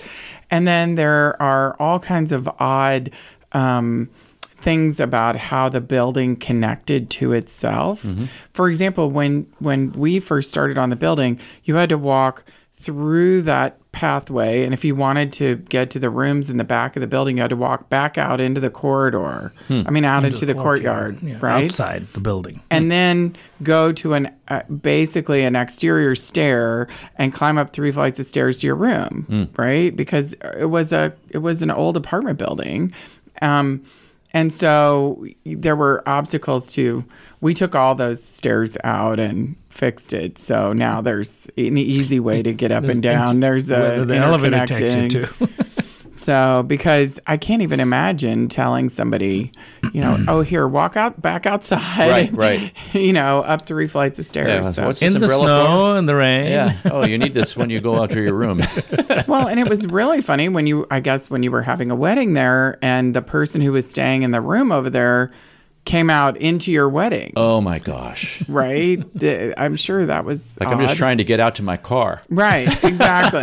And 0.50 0.66
then 0.66 0.96
there 0.96 1.40
are 1.40 1.76
all 1.78 2.00
kinds 2.00 2.32
of 2.32 2.48
odd 2.58 3.10
um, 3.52 4.10
things 4.56 4.98
about 4.98 5.36
how 5.36 5.68
the 5.68 5.80
building 5.80 6.34
connected 6.36 7.10
to 7.10 7.32
itself. 7.32 8.04
For 8.52 8.68
example, 8.68 9.10
when 9.10 9.46
when 9.58 9.92
we 9.92 10.20
first 10.20 10.50
started 10.50 10.78
on 10.78 10.90
the 10.90 10.96
building, 10.96 11.38
you 11.64 11.76
had 11.76 11.90
to 11.90 11.98
walk 11.98 12.44
through 12.72 13.42
that 13.42 13.78
pathway 13.94 14.64
and 14.64 14.74
if 14.74 14.84
you 14.84 14.94
wanted 14.94 15.32
to 15.32 15.56
get 15.68 15.88
to 15.90 15.98
the 15.98 16.10
rooms 16.10 16.50
in 16.50 16.56
the 16.56 16.64
back 16.64 16.96
of 16.96 17.00
the 17.00 17.06
building 17.06 17.36
you 17.36 17.40
had 17.42 17.50
to 17.50 17.56
walk 17.56 17.88
back 17.88 18.18
out 18.18 18.40
into 18.40 18.60
the 18.60 18.68
corridor. 18.68 19.52
I 19.70 19.90
mean 19.90 20.04
out 20.04 20.24
into, 20.24 20.44
the, 20.44 20.52
courtyard, 20.54 21.22
Yeah, 21.22 21.38
right? 21.40 21.64
Outside 21.64 22.06
the 22.12 22.20
building. 22.20 22.60
and 22.70 22.90
then 22.90 23.36
go 23.62 23.92
to 23.92 24.14
an 24.14 24.30
uh, 24.48 24.62
basically 24.64 25.42
an 25.44 25.56
exterior 25.56 26.14
stair 26.14 26.88
and 27.16 27.32
climb 27.32 27.56
up 27.56 27.72
three 27.72 27.92
flights 27.92 28.18
of 28.18 28.26
stairs 28.26 28.58
to 28.58 28.66
your 28.66 28.76
room, 28.76 29.48
right? 29.56 29.94
Because 29.94 30.34
it 30.58 30.68
was 30.70 30.92
a 30.92 31.14
it 31.30 31.38
was 31.38 31.62
an 31.62 31.70
old 31.70 31.96
apartment 31.96 32.38
building, 32.38 32.92
um, 33.40 33.82
and 34.34 34.52
so 34.52 35.24
there 35.46 35.76
were 35.76 36.02
obstacles 36.06 36.72
to. 36.74 37.04
We 37.40 37.54
took 37.54 37.74
all 37.74 37.94
those 37.94 38.22
stairs 38.22 38.76
out 38.82 39.20
and 39.20 39.54
fixed 39.70 40.12
it, 40.12 40.38
so 40.38 40.72
now 40.72 41.00
there's 41.00 41.48
an 41.56 41.78
easy 41.78 42.18
way 42.20 42.42
to 42.42 42.52
get 42.52 42.72
up 42.72 42.84
and 42.84 43.02
down. 43.02 43.40
There's 43.40 43.70
a 43.70 44.04
the 44.04 44.16
elevator 44.16 44.66
takes 44.66 44.94
you 44.94 45.08
to. 45.08 45.48
so, 46.16 46.62
because 46.66 47.18
I 47.26 47.36
can't 47.36 47.62
even 47.62 47.80
imagine 47.80 48.48
telling 48.48 48.88
somebody, 48.88 49.52
you 49.92 50.00
know, 50.00 50.22
oh, 50.28 50.42
here, 50.42 50.66
walk 50.68 50.96
out, 50.96 51.20
back 51.20 51.46
outside. 51.46 52.10
Right, 52.10 52.32
right. 52.34 52.72
you 52.92 53.12
know, 53.12 53.40
up 53.40 53.62
three 53.62 53.86
flights 53.86 54.18
of 54.18 54.26
stairs. 54.26 54.48
Yeah, 54.48 54.70
so. 54.70 54.86
what's 54.86 55.00
this 55.00 55.14
in 55.14 55.20
the 55.20 55.28
snow 55.28 55.66
for? 55.66 55.98
and 55.98 56.08
the 56.08 56.14
rain. 56.14 56.46
Yeah. 56.46 56.72
Oh, 56.94 57.04
you 57.04 57.18
need 57.18 57.34
this 57.34 57.56
when 57.56 57.70
you 57.70 57.80
go 57.80 58.00
out 58.00 58.10
to 58.10 58.22
your 58.22 58.34
room. 58.34 58.62
well, 59.26 59.48
and 59.48 59.58
it 59.58 59.68
was 59.68 59.86
really 59.86 60.20
funny 60.22 60.48
when 60.48 60.66
you, 60.66 60.86
I 60.90 61.00
guess, 61.00 61.28
when 61.28 61.42
you 61.42 61.50
were 61.50 61.62
having 61.62 61.90
a 61.90 61.96
wedding 61.96 62.34
there 62.34 62.78
and 62.82 63.14
the 63.14 63.22
person 63.22 63.60
who 63.60 63.72
was 63.72 63.88
staying 63.88 64.22
in 64.22 64.30
the 64.30 64.40
room 64.40 64.70
over 64.70 64.90
there 64.90 65.32
came 65.84 66.08
out 66.08 66.36
into 66.36 66.70
your 66.70 66.88
wedding, 66.88 67.32
Oh 67.36 67.60
my 67.60 67.78
gosh. 67.78 68.42
right? 68.48 69.02
I'm 69.56 69.76
sure 69.76 70.06
that 70.06 70.24
was 70.24 70.56
Like 70.60 70.68
I'm 70.68 70.80
just 70.80 70.96
trying 70.96 71.18
to 71.18 71.24
get 71.24 71.40
out 71.40 71.56
to 71.56 71.62
my 71.62 71.76
car. 71.76 72.22
Right, 72.28 72.68
exactly. 72.84 73.42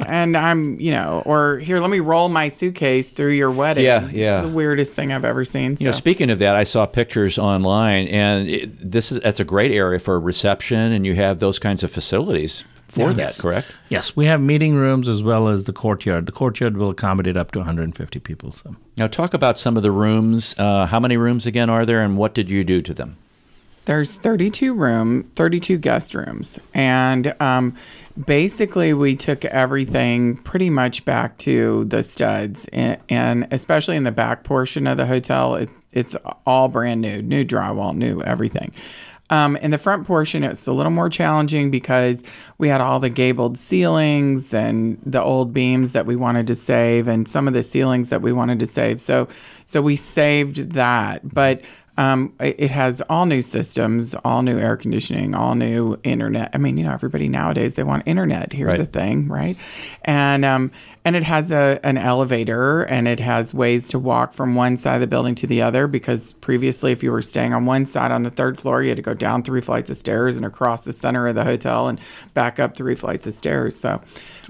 And 0.00 0.36
I'm, 0.36 0.80
you 0.80 0.90
know, 0.90 1.22
or 1.24 1.58
here, 1.58 1.78
let 1.80 1.90
me 1.90 2.00
roll 2.00 2.28
my 2.28 2.48
suitcase 2.48 3.10
through 3.10 3.32
your 3.32 3.50
wedding. 3.50 3.84
Yeah, 3.84 4.08
yeah. 4.10 4.40
It's 4.40 4.48
the 4.48 4.54
weirdest 4.54 4.94
thing 4.94 5.12
I've 5.12 5.24
ever 5.24 5.44
seen. 5.44 5.76
You 5.80 5.86
know, 5.86 5.92
speaking 5.92 6.30
of 6.30 6.38
that, 6.40 6.56
I 6.56 6.64
saw 6.64 6.86
pictures 6.86 7.38
online, 7.38 8.08
and 8.08 8.48
it, 8.48 8.90
this 8.90 9.12
is 9.12 9.20
that's 9.22 9.40
a 9.40 9.44
great 9.44 9.72
area 9.72 9.98
for 9.98 10.18
reception, 10.20 10.92
and 10.92 11.06
you 11.06 11.14
have 11.14 11.38
those 11.38 11.58
kinds 11.58 11.82
of 11.82 11.92
facilities 11.92 12.64
for 12.88 13.12
that. 13.14 13.18
Yes. 13.18 13.40
Correct? 13.40 13.74
Yes, 13.88 14.14
we 14.14 14.26
have 14.26 14.40
meeting 14.40 14.74
rooms 14.74 15.08
as 15.08 15.22
well 15.22 15.48
as 15.48 15.64
the 15.64 15.72
courtyard. 15.72 16.26
The 16.26 16.32
courtyard 16.32 16.76
will 16.76 16.90
accommodate 16.90 17.36
up 17.38 17.50
to 17.52 17.58
150 17.60 18.20
people. 18.20 18.52
So 18.52 18.76
Now, 18.98 19.06
talk 19.06 19.32
about 19.32 19.58
some 19.58 19.76
of 19.78 19.82
the 19.82 19.90
rooms. 19.90 20.54
Uh, 20.58 20.86
how 20.86 21.00
many 21.00 21.16
rooms 21.16 21.46
again 21.46 21.70
are 21.70 21.86
there, 21.86 22.02
and 22.02 22.16
what 22.18 22.34
did 22.34 22.50
you 22.50 22.64
do 22.64 22.82
to 22.82 22.92
them? 22.92 23.16
There's 23.84 24.14
32 24.14 24.74
room, 24.74 25.24
32 25.34 25.78
guest 25.78 26.14
rooms, 26.14 26.58
and 26.72 27.34
um, 27.40 27.74
basically 28.26 28.94
we 28.94 29.16
took 29.16 29.44
everything 29.44 30.36
pretty 30.36 30.70
much 30.70 31.04
back 31.04 31.36
to 31.38 31.84
the 31.86 32.04
studs, 32.04 32.68
and, 32.72 32.98
and 33.08 33.48
especially 33.50 33.96
in 33.96 34.04
the 34.04 34.12
back 34.12 34.44
portion 34.44 34.86
of 34.86 34.98
the 34.98 35.06
hotel, 35.06 35.56
it, 35.56 35.68
it's 35.90 36.14
all 36.46 36.68
brand 36.68 37.00
new, 37.00 37.22
new 37.22 37.44
drywall, 37.44 37.94
new 37.94 38.22
everything. 38.22 38.72
Um, 39.30 39.56
in 39.56 39.70
the 39.70 39.78
front 39.78 40.06
portion, 40.06 40.44
it's 40.44 40.66
a 40.66 40.72
little 40.72 40.92
more 40.92 41.08
challenging 41.08 41.70
because 41.70 42.22
we 42.58 42.68
had 42.68 42.82
all 42.82 43.00
the 43.00 43.08
gabled 43.08 43.56
ceilings 43.56 44.52
and 44.52 45.00
the 45.06 45.22
old 45.22 45.54
beams 45.54 45.92
that 45.92 46.04
we 46.04 46.16
wanted 46.16 46.46
to 46.48 46.54
save, 46.54 47.08
and 47.08 47.26
some 47.26 47.48
of 47.48 47.54
the 47.54 47.62
ceilings 47.62 48.10
that 48.10 48.20
we 48.20 48.30
wanted 48.30 48.58
to 48.58 48.66
save. 48.66 49.00
So, 49.00 49.28
so 49.64 49.80
we 49.80 49.96
saved 49.96 50.72
that. 50.72 51.34
But 51.34 51.62
Um, 51.98 52.32
it, 52.40 52.70
has 52.70 53.02
all 53.02 53.26
new 53.26 53.42
systems, 53.42 54.14
all 54.24 54.40
new 54.40 54.58
air 54.58 54.78
conditioning, 54.78 55.34
all 55.34 55.54
new 55.54 55.98
internet. 56.04 56.50
I 56.54 56.58
mean, 56.58 56.78
you 56.78 56.84
know, 56.84 56.92
everybody 56.92 57.28
nowadays 57.28 57.74
they 57.74 57.82
want 57.82 58.04
internet. 58.06 58.52
Here's 58.52 58.78
Right. 58.78 58.90
the 58.90 58.98
thing, 58.98 59.28
right? 59.28 59.58
And 60.02 60.42
um, 60.44 60.70
and 61.04 61.16
it 61.16 61.24
has 61.24 61.50
a 61.50 61.80
an 61.82 61.98
elevator, 61.98 62.82
and 62.82 63.08
it 63.08 63.18
has 63.20 63.52
ways 63.52 63.88
to 63.88 63.98
walk 63.98 64.32
from 64.32 64.54
one 64.54 64.76
side 64.76 64.94
of 64.94 65.00
the 65.00 65.06
building 65.06 65.34
to 65.36 65.46
the 65.46 65.62
other. 65.62 65.86
Because 65.86 66.34
previously, 66.34 66.92
if 66.92 67.02
you 67.02 67.10
were 67.10 67.22
staying 67.22 67.52
on 67.52 67.66
one 67.66 67.86
side 67.86 68.12
on 68.12 68.22
the 68.22 68.30
third 68.30 68.58
floor, 68.58 68.82
you 68.82 68.88
had 68.90 68.96
to 68.96 69.02
go 69.02 69.14
down 69.14 69.42
three 69.42 69.60
flights 69.60 69.90
of 69.90 69.96
stairs 69.96 70.36
and 70.36 70.46
across 70.46 70.82
the 70.82 70.92
center 70.92 71.26
of 71.26 71.34
the 71.34 71.44
hotel 71.44 71.88
and 71.88 71.98
back 72.34 72.60
up 72.60 72.76
three 72.76 72.94
flights 72.94 73.26
of 73.26 73.34
stairs. 73.34 73.76
So, 73.76 74.00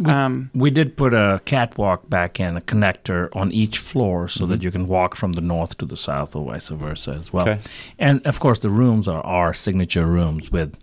um, 0.05 0.51
We 0.55 0.71
did 0.71 0.97
put 0.97 1.15
a 1.15 1.41
catwalk 1.45 2.09
back 2.11 2.39
in, 2.39 2.57
a 2.57 2.61
connector 2.61 3.35
on 3.35 3.51
each 3.53 3.79
floor 3.79 4.29
so 4.29 4.47
that 4.47 4.63
you 4.63 4.71
can 4.71 4.87
walk 4.89 5.15
from 5.17 5.33
the 5.33 5.41
north 5.41 5.79
to 5.79 5.87
the 5.87 5.97
south 5.97 6.37
or 6.37 6.45
vice 6.45 6.69
versa 6.69 7.13
as 7.13 7.33
well. 7.33 7.49
Okay. 7.49 7.61
And 7.99 8.27
of 8.27 8.41
course, 8.41 8.59
the 8.59 8.71
rooms 8.71 9.09
are 9.09 9.23
our 9.25 9.55
signature 9.55 10.07
rooms 10.07 10.51
with, 10.53 10.77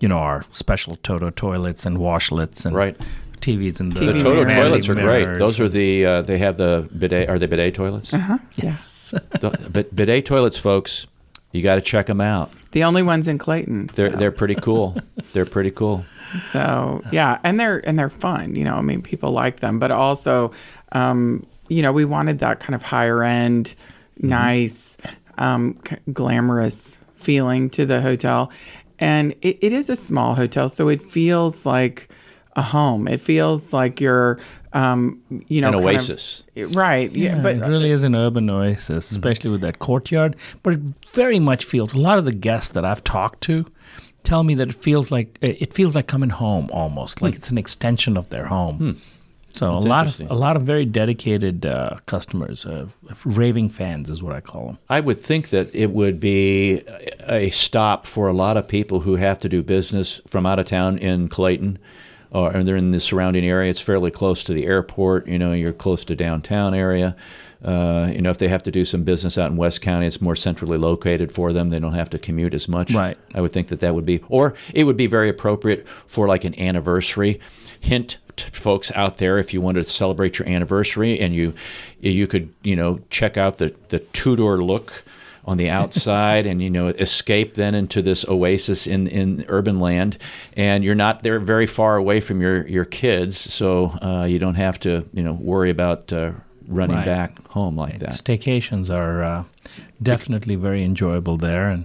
you 0.00 0.08
know, 0.08 0.18
our 0.18 0.44
special 0.52 0.96
Toto 0.96 1.30
toilets 1.30 1.86
and 1.86 1.96
washlets 1.98 2.66
and 2.66 2.76
Right. 2.76 2.96
TVs 3.44 3.80
in 3.80 3.90
the, 3.90 4.00
TV 4.00 4.12
The 4.14 4.18
Toto 4.20 4.44
toilets 4.44 4.88
are 4.88 4.94
great. 4.94 5.38
Those 5.38 5.60
are 5.60 5.68
the 5.68 6.06
uh, 6.06 6.22
they 6.22 6.38
have 6.38 6.56
the 6.56 6.88
bidet. 6.96 7.28
Are 7.28 7.38
they 7.38 7.46
bidet 7.46 7.74
toilets? 7.74 8.12
uh-huh, 8.14 8.38
yes. 8.56 9.14
The, 9.40 9.50
but 9.70 9.94
bidet 9.94 10.24
toilets, 10.24 10.56
folks, 10.56 11.06
you 11.52 11.62
got 11.62 11.74
to 11.74 11.80
check 11.82 12.06
them 12.06 12.20
out. 12.20 12.50
the 12.72 12.84
only 12.84 13.02
ones 13.02 13.28
in 13.28 13.36
Clayton. 13.38 13.90
They're 13.94 14.10
so. 14.12 14.16
they're 14.16 14.32
pretty 14.32 14.54
cool. 14.54 14.96
they're 15.32 15.46
pretty 15.46 15.70
cool. 15.70 16.04
So 16.50 17.00
yeah, 17.12 17.38
and 17.44 17.60
they're 17.60 17.78
and 17.86 17.96
they're 17.96 18.08
fun. 18.08 18.56
You 18.56 18.64
know, 18.64 18.74
I 18.74 18.80
mean, 18.80 19.02
people 19.02 19.30
like 19.30 19.60
them, 19.60 19.78
but 19.78 19.92
also, 19.92 20.50
um, 20.90 21.46
you 21.68 21.80
know, 21.80 21.92
we 21.92 22.04
wanted 22.04 22.40
that 22.40 22.58
kind 22.58 22.74
of 22.74 22.82
higher 22.82 23.22
end, 23.22 23.76
nice, 24.16 24.96
um, 25.38 25.78
c- 25.88 25.96
glamorous 26.12 26.98
feeling 27.14 27.70
to 27.70 27.86
the 27.86 28.00
hotel, 28.00 28.50
and 28.98 29.32
it, 29.42 29.58
it 29.60 29.72
is 29.72 29.88
a 29.88 29.94
small 29.94 30.34
hotel, 30.34 30.68
so 30.68 30.88
it 30.88 31.08
feels 31.08 31.64
like 31.64 32.08
a 32.56 32.62
home. 32.62 33.08
It 33.08 33.20
feels 33.20 33.72
like 33.72 34.00
you're, 34.00 34.38
um, 34.72 35.20
you 35.48 35.60
know, 35.60 35.68
An 35.68 35.74
kind 35.74 35.84
of- 35.86 35.90
oasis. 35.94 36.42
right? 36.56 37.10
Yeah, 37.12 37.36
Yeah, 37.36 37.42
but 37.42 37.56
it 37.56 37.60
really 37.60 37.90
is 37.90 38.04
an 38.04 38.14
urban 38.14 38.48
oasis, 38.50 39.10
especially 39.10 39.50
with 39.50 39.60
that 39.62 39.78
courtyard. 39.78 40.36
But 40.62 40.74
it 40.74 40.80
very 41.12 41.38
much 41.38 41.64
feels. 41.64 41.94
A 41.94 41.98
lot 41.98 42.18
of 42.18 42.24
the 42.24 42.32
guests 42.32 42.70
that 42.70 42.84
I've 42.84 43.02
talked 43.04 43.40
to 43.42 43.66
tell 44.22 44.42
me 44.44 44.54
that 44.54 44.68
it 44.68 44.74
feels 44.74 45.10
like 45.10 45.36
it 45.42 45.72
feels 45.74 45.94
like 45.94 46.06
coming 46.06 46.30
home 46.30 46.68
almost, 46.72 47.20
like 47.22 47.34
it's 47.34 47.50
an 47.50 47.58
extension 47.58 48.16
of 48.16 48.28
their 48.30 48.46
home. 48.46 49.00
So 49.52 49.74
That's 49.74 49.84
a 49.84 49.88
lot 49.88 50.06
of 50.08 50.30
a 50.30 50.34
lot 50.34 50.56
of 50.56 50.62
very 50.62 50.84
dedicated 50.84 51.64
uh, 51.64 51.98
customers, 52.06 52.66
uh, 52.66 52.86
raving 53.24 53.68
fans 53.68 54.10
is 54.10 54.20
what 54.20 54.34
I 54.34 54.40
call 54.40 54.66
them. 54.66 54.78
I 54.88 54.98
would 54.98 55.20
think 55.20 55.50
that 55.50 55.70
it 55.72 55.90
would 55.92 56.18
be 56.18 56.82
a 57.28 57.50
stop 57.50 58.04
for 58.06 58.26
a 58.26 58.32
lot 58.32 58.56
of 58.56 58.66
people 58.66 59.00
who 59.00 59.14
have 59.14 59.38
to 59.38 59.48
do 59.48 59.62
business 59.62 60.20
from 60.26 60.44
out 60.44 60.58
of 60.58 60.66
town 60.66 60.98
in 60.98 61.28
Clayton, 61.28 61.78
or 62.34 62.50
and 62.50 62.68
they're 62.68 62.76
in 62.76 62.90
the 62.90 63.00
surrounding 63.00 63.44
area. 63.44 63.70
It's 63.70 63.80
fairly 63.80 64.10
close 64.10 64.44
to 64.44 64.52
the 64.52 64.66
airport. 64.66 65.26
You 65.26 65.38
know, 65.38 65.52
you're 65.52 65.72
close 65.72 66.04
to 66.06 66.16
downtown 66.16 66.74
area. 66.74 67.16
Uh, 67.64 68.10
you 68.12 68.20
know, 68.20 68.28
if 68.28 68.36
they 68.36 68.48
have 68.48 68.62
to 68.64 68.70
do 68.70 68.84
some 68.84 69.04
business 69.04 69.38
out 69.38 69.50
in 69.50 69.56
West 69.56 69.80
County, 69.80 70.06
it's 70.06 70.20
more 70.20 70.36
centrally 70.36 70.76
located 70.76 71.32
for 71.32 71.50
them. 71.52 71.70
They 71.70 71.78
don't 71.78 71.94
have 71.94 72.10
to 72.10 72.18
commute 72.18 72.52
as 72.52 72.68
much. 72.68 72.92
Right. 72.92 73.16
I 73.34 73.40
would 73.40 73.52
think 73.52 73.68
that 73.68 73.80
that 73.80 73.94
would 73.94 74.04
be, 74.04 74.20
or 74.28 74.54
it 74.74 74.84
would 74.84 74.98
be 74.98 75.06
very 75.06 75.30
appropriate 75.30 75.88
for 75.88 76.28
like 76.28 76.44
an 76.44 76.58
anniversary. 76.60 77.40
Hint 77.80 78.18
to 78.36 78.44
folks 78.46 78.90
out 78.94 79.18
there, 79.18 79.38
if 79.38 79.54
you 79.54 79.60
wanted 79.60 79.84
to 79.84 79.90
celebrate 79.90 80.38
your 80.38 80.48
anniversary, 80.48 81.18
and 81.20 81.34
you 81.34 81.54
you 82.00 82.26
could 82.26 82.52
you 82.62 82.76
know 82.76 83.00
check 83.08 83.36
out 83.36 83.58
the 83.58 83.74
the 83.88 84.00
Tudor 84.00 84.62
look 84.62 85.04
on 85.46 85.58
the 85.58 85.68
outside, 85.68 86.46
and 86.46 86.62
you 86.62 86.70
know 86.70 86.88
escape 86.88 87.54
then 87.54 87.74
into 87.74 88.00
this 88.02 88.24
oasis 88.28 88.86
in 88.86 89.06
in 89.06 89.44
urban 89.48 89.78
land, 89.80 90.18
and 90.56 90.82
you're 90.84 90.94
not 90.94 91.22
there 91.22 91.38
very 91.38 91.66
far 91.66 91.96
away 91.96 92.20
from 92.20 92.40
your 92.40 92.66
your 92.66 92.84
kids, 92.84 93.38
so 93.38 93.86
uh, 94.02 94.24
you 94.28 94.38
don't 94.38 94.54
have 94.54 94.78
to 94.80 95.06
you 95.12 95.22
know 95.22 95.34
worry 95.34 95.70
about 95.70 96.12
uh, 96.12 96.32
running 96.66 96.96
Right. 96.96 97.04
back 97.04 97.46
home 97.48 97.76
like 97.76 97.98
that. 97.98 98.10
Staycations 98.10 98.88
are 98.94 99.22
uh, 99.22 99.44
definitely 100.02 100.56
very 100.56 100.82
enjoyable 100.82 101.36
there, 101.36 101.68
and 101.68 101.84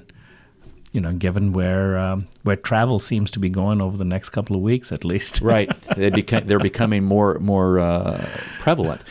you 0.94 1.02
know, 1.02 1.12
given 1.12 1.54
where 1.54 1.98
um, 2.00 2.28
where 2.44 2.56
travel 2.56 3.00
seems 3.00 3.30
to 3.32 3.40
be 3.40 3.50
going 3.50 3.82
over 3.82 3.98
the 3.98 4.06
next 4.06 4.30
couple 4.30 4.56
of 4.56 4.62
weeks, 4.62 4.92
at 4.92 5.04
least. 5.04 5.42
right. 5.44 5.70
They 5.96 6.10
become, 6.10 6.48
they're 6.48 6.60
becoming 6.60 7.04
more 7.04 7.38
more 7.40 7.80
uh, 7.80 8.26
prevalent. 8.60 9.02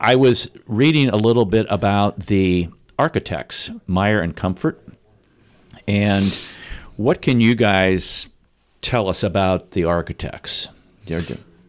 I 0.00 0.16
was 0.16 0.48
reading 0.66 1.08
a 1.10 1.16
little 1.16 1.44
bit 1.44 1.66
about 1.68 2.26
the 2.26 2.68
architects, 2.98 3.70
Meyer 3.86 4.20
and 4.20 4.34
Comfort, 4.34 4.80
and 5.86 6.36
what 6.96 7.22
can 7.22 7.40
you 7.40 7.54
guys 7.54 8.26
tell 8.82 9.08
us 9.08 9.22
about 9.22 9.70
the 9.72 9.84
architects? 9.84 10.68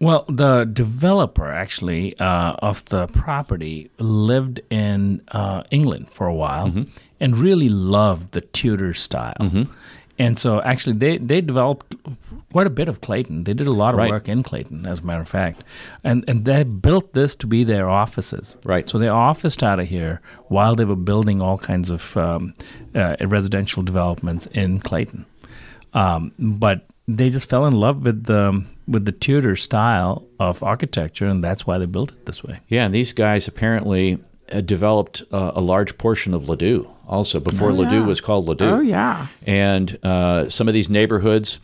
Well, 0.01 0.23
the 0.29 0.63
developer 0.63 1.51
actually 1.51 2.17
uh, 2.19 2.53
of 2.61 2.85
the 2.85 3.07
property 3.07 3.91
lived 3.99 4.61
in 4.69 5.21
uh, 5.27 5.63
England 5.71 6.09
for 6.09 6.25
a 6.25 6.33
while 6.33 6.85
and 7.19 7.37
really 7.37 7.67
loved 7.69 8.31
the 8.31 8.41
Tudor 8.41 8.93
style. 8.93 9.67
And 10.19 10.37
so, 10.37 10.61
actually, 10.61 10.97
they, 10.97 11.17
they 11.17 11.39
developed 11.41 11.95
quite 12.51 12.67
a 12.67 12.69
bit 12.69 12.89
of 12.89 12.99
Clayton. 12.99 13.45
They 13.45 13.53
did 13.53 13.67
a 13.67 13.71
lot 13.71 13.93
of 13.93 13.99
Right. 13.99 14.09
work 14.11 14.27
in 14.27 14.43
Clayton, 14.43 14.85
as 14.85 14.99
a 14.99 15.03
matter 15.03 15.21
of 15.21 15.29
fact. 15.29 15.63
And, 16.03 16.25
and 16.27 16.43
they 16.45 16.63
built 16.63 17.13
this 17.13 17.35
to 17.37 17.47
be 17.47 17.63
their 17.63 17.89
offices. 17.89 18.57
Right. 18.65 18.89
So 18.89 18.97
they 18.99 19.07
officed 19.07 19.63
out 19.63 19.79
of 19.79 19.87
here 19.87 20.19
while 20.49 20.75
they 20.75 20.85
were 20.85 20.97
building 20.97 21.41
all 21.41 21.57
kinds 21.57 21.89
of 21.89 22.17
um, 22.17 22.53
uh, 22.93 23.15
residential 23.21 23.81
developments 23.81 24.45
in 24.47 24.79
Clayton. 24.81 25.25
Um, 25.93 26.33
but 26.37 26.85
they 27.07 27.29
just 27.29 27.49
fell 27.49 27.65
in 27.65 27.73
love 27.73 28.03
with 28.05 28.25
the 28.25 28.63
with 28.87 29.05
the 29.05 29.11
Tudor 29.11 29.55
style 29.55 30.25
of 30.39 30.61
architecture, 30.63 31.27
and 31.27 31.43
that's 31.43 31.65
why 31.65 31.77
they 31.77 31.85
built 31.85 32.11
it 32.11 32.25
this 32.25 32.43
way. 32.43 32.59
Yeah, 32.67 32.85
and 32.85 32.93
these 32.93 33.13
guys 33.13 33.47
apparently 33.47 34.17
uh, 34.51 34.61
developed 34.61 35.21
uh, 35.31 35.51
a 35.55 35.61
large 35.61 35.97
portion 35.97 36.33
of 36.33 36.43
Ladue 36.43 36.87
also 37.09 37.39
before 37.39 37.71
Ladue 37.71 37.91
yeah. 37.91 38.05
was 38.05 38.21
called 38.21 38.47
Ladue. 38.47 38.71
oh 38.71 38.79
yeah, 38.79 39.27
And 39.45 39.97
uh, 40.03 40.47
some 40.49 40.67
of 40.67 40.73
these 40.73 40.89
neighborhoods, 40.89 41.59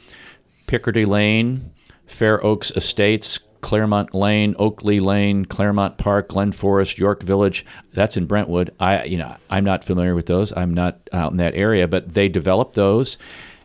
Picardy 0.68 1.06
Lane, 1.06 1.72
Fair 2.08 2.44
Oaks 2.44 2.72
Estates, 2.72 3.40
Claremont 3.62 4.14
Lane, 4.14 4.56
Oakley 4.60 5.00
Lane, 5.00 5.46
Claremont 5.46 5.98
Park, 5.98 6.30
Glen 6.30 6.52
Forest, 6.52 7.00
York 7.00 7.24
Village. 7.24 7.66
That's 7.94 8.18
in 8.18 8.26
Brentwood. 8.26 8.74
I, 8.80 9.06
you 9.06 9.18
know, 9.18 9.36
I'm 9.50 9.64
not 9.64 9.84
familiar 9.84 10.14
with 10.14 10.26
those. 10.26 10.52
I'm 10.56 10.74
not 10.74 11.00
out 11.14 11.32
in 11.32 11.38
that 11.38 11.56
area, 11.56 11.88
but 11.88 12.14
they 12.14 12.28
developed 12.28 12.74
those. 12.74 13.18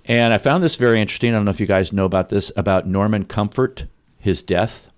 And 0.04 0.32
I 0.32 0.38
found 0.38 0.62
this 0.62 0.76
very 0.76 1.00
interesting. 1.00 1.30
I 1.30 1.36
don't 1.36 1.44
know 1.44 1.50
if 1.50 1.60
you 1.60 1.66
guys 1.66 1.92
know 1.92 2.04
about 2.04 2.30
this 2.30 2.50
about 2.56 2.86
Norman 2.86 3.24
Comfort, 3.24 3.86
his 4.18 4.42
death, 4.42 4.90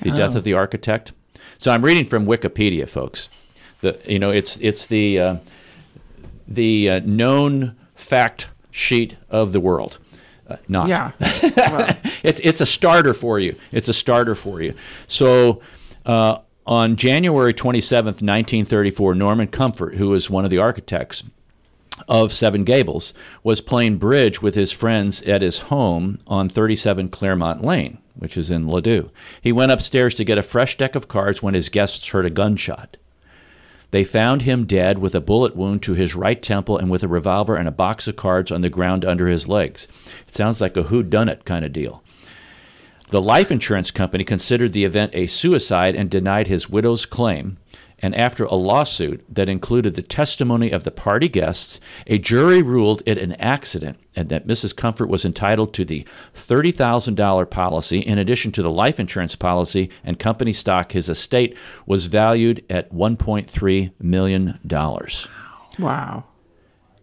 the 0.00 0.10
death 0.10 0.34
of 0.34 0.44
the 0.44 0.54
architect. 0.54 1.12
So 1.58 1.70
I'm 1.70 1.84
reading 1.84 2.04
from 2.04 2.26
Wikipedia, 2.26 2.88
folks. 2.88 3.28
The 3.80 3.98
you 4.06 4.18
know 4.18 4.30
it's 4.30 4.58
it's 4.58 4.86
the 4.86 5.18
uh, 5.18 5.36
the 6.54 6.90
uh, 6.90 7.00
known 7.04 7.76
fact 7.94 8.48
sheet 8.70 9.16
of 9.30 9.52
the 9.52 9.60
world. 9.60 9.98
Uh, 10.48 10.56
not. 10.68 10.88
yeah. 10.88 11.12
Well, 11.56 11.96
It's 12.22 12.40
it's 12.40 12.60
a 12.60 12.66
starter 12.66 13.14
for 13.14 13.38
you. 13.38 13.56
It's 13.72 13.88
a 13.88 13.92
starter 13.94 14.34
for 14.34 14.60
you. 14.62 14.74
So 15.06 15.60
uh, 16.04 16.38
on 16.66 16.96
January 16.96 17.54
27th, 17.54 18.22
1934, 18.22 19.14
Norman 19.14 19.48
Comfort, 19.48 19.94
who 19.96 20.10
was 20.10 20.28
one 20.30 20.44
of 20.44 20.50
the 20.50 20.58
architects 20.58 21.22
of 22.08 22.32
Seven 22.32 22.64
Gables, 22.64 23.14
was 23.42 23.60
playing 23.60 23.98
bridge 23.98 24.42
with 24.42 24.54
his 24.54 24.72
friends 24.72 25.22
at 25.22 25.42
his 25.42 25.58
home 25.58 26.18
on 26.26 26.48
37 26.48 27.08
Claremont 27.10 27.62
Lane, 27.62 27.98
which 28.14 28.36
is 28.36 28.50
in 28.50 28.66
Ladue. 28.66 29.10
He 29.40 29.52
went 29.52 29.72
upstairs 29.72 30.14
to 30.16 30.24
get 30.24 30.38
a 30.38 30.42
fresh 30.42 30.76
deck 30.76 30.94
of 30.94 31.08
cards 31.08 31.42
when 31.42 31.54
his 31.54 31.68
guests 31.68 32.08
heard 32.08 32.26
a 32.26 32.30
gunshot. 32.30 32.96
They 33.94 34.02
found 34.02 34.42
him 34.42 34.64
dead 34.64 34.98
with 34.98 35.14
a 35.14 35.20
bullet 35.20 35.54
wound 35.54 35.80
to 35.84 35.94
his 35.94 36.16
right 36.16 36.42
temple 36.42 36.76
and 36.76 36.90
with 36.90 37.04
a 37.04 37.08
revolver 37.08 37.54
and 37.54 37.68
a 37.68 37.70
box 37.70 38.08
of 38.08 38.16
cards 38.16 38.50
on 38.50 38.60
the 38.60 38.68
ground 38.68 39.04
under 39.04 39.28
his 39.28 39.46
legs. 39.46 39.86
It 40.26 40.34
sounds 40.34 40.60
like 40.60 40.76
a 40.76 40.82
whodunit 40.82 41.44
kind 41.44 41.64
of 41.64 41.72
deal. 41.72 42.02
The 43.10 43.22
life 43.22 43.52
insurance 43.52 43.92
company 43.92 44.24
considered 44.24 44.72
the 44.72 44.84
event 44.84 45.12
a 45.14 45.28
suicide 45.28 45.94
and 45.94 46.10
denied 46.10 46.48
his 46.48 46.68
widow's 46.68 47.06
claim. 47.06 47.56
And 48.04 48.14
after 48.16 48.44
a 48.44 48.54
lawsuit 48.54 49.24
that 49.30 49.48
included 49.48 49.94
the 49.94 50.02
testimony 50.02 50.70
of 50.70 50.84
the 50.84 50.90
party 50.90 51.26
guests, 51.26 51.80
a 52.06 52.18
jury 52.18 52.60
ruled 52.60 53.02
it 53.06 53.16
an 53.16 53.32
accident 53.36 53.98
and 54.14 54.28
that 54.28 54.46
Mrs. 54.46 54.76
Comfort 54.76 55.08
was 55.08 55.24
entitled 55.24 55.72
to 55.72 55.86
the 55.86 56.06
$30,000 56.34 57.48
policy 57.48 58.00
in 58.00 58.18
addition 58.18 58.52
to 58.52 58.62
the 58.62 58.70
life 58.70 59.00
insurance 59.00 59.36
policy 59.36 59.88
and 60.04 60.18
company 60.18 60.52
stock. 60.52 60.92
His 60.92 61.08
estate 61.08 61.56
was 61.86 62.04
valued 62.04 62.62
at 62.68 62.92
$1.3 62.92 63.92
million. 63.98 64.60
wow. 65.78 66.24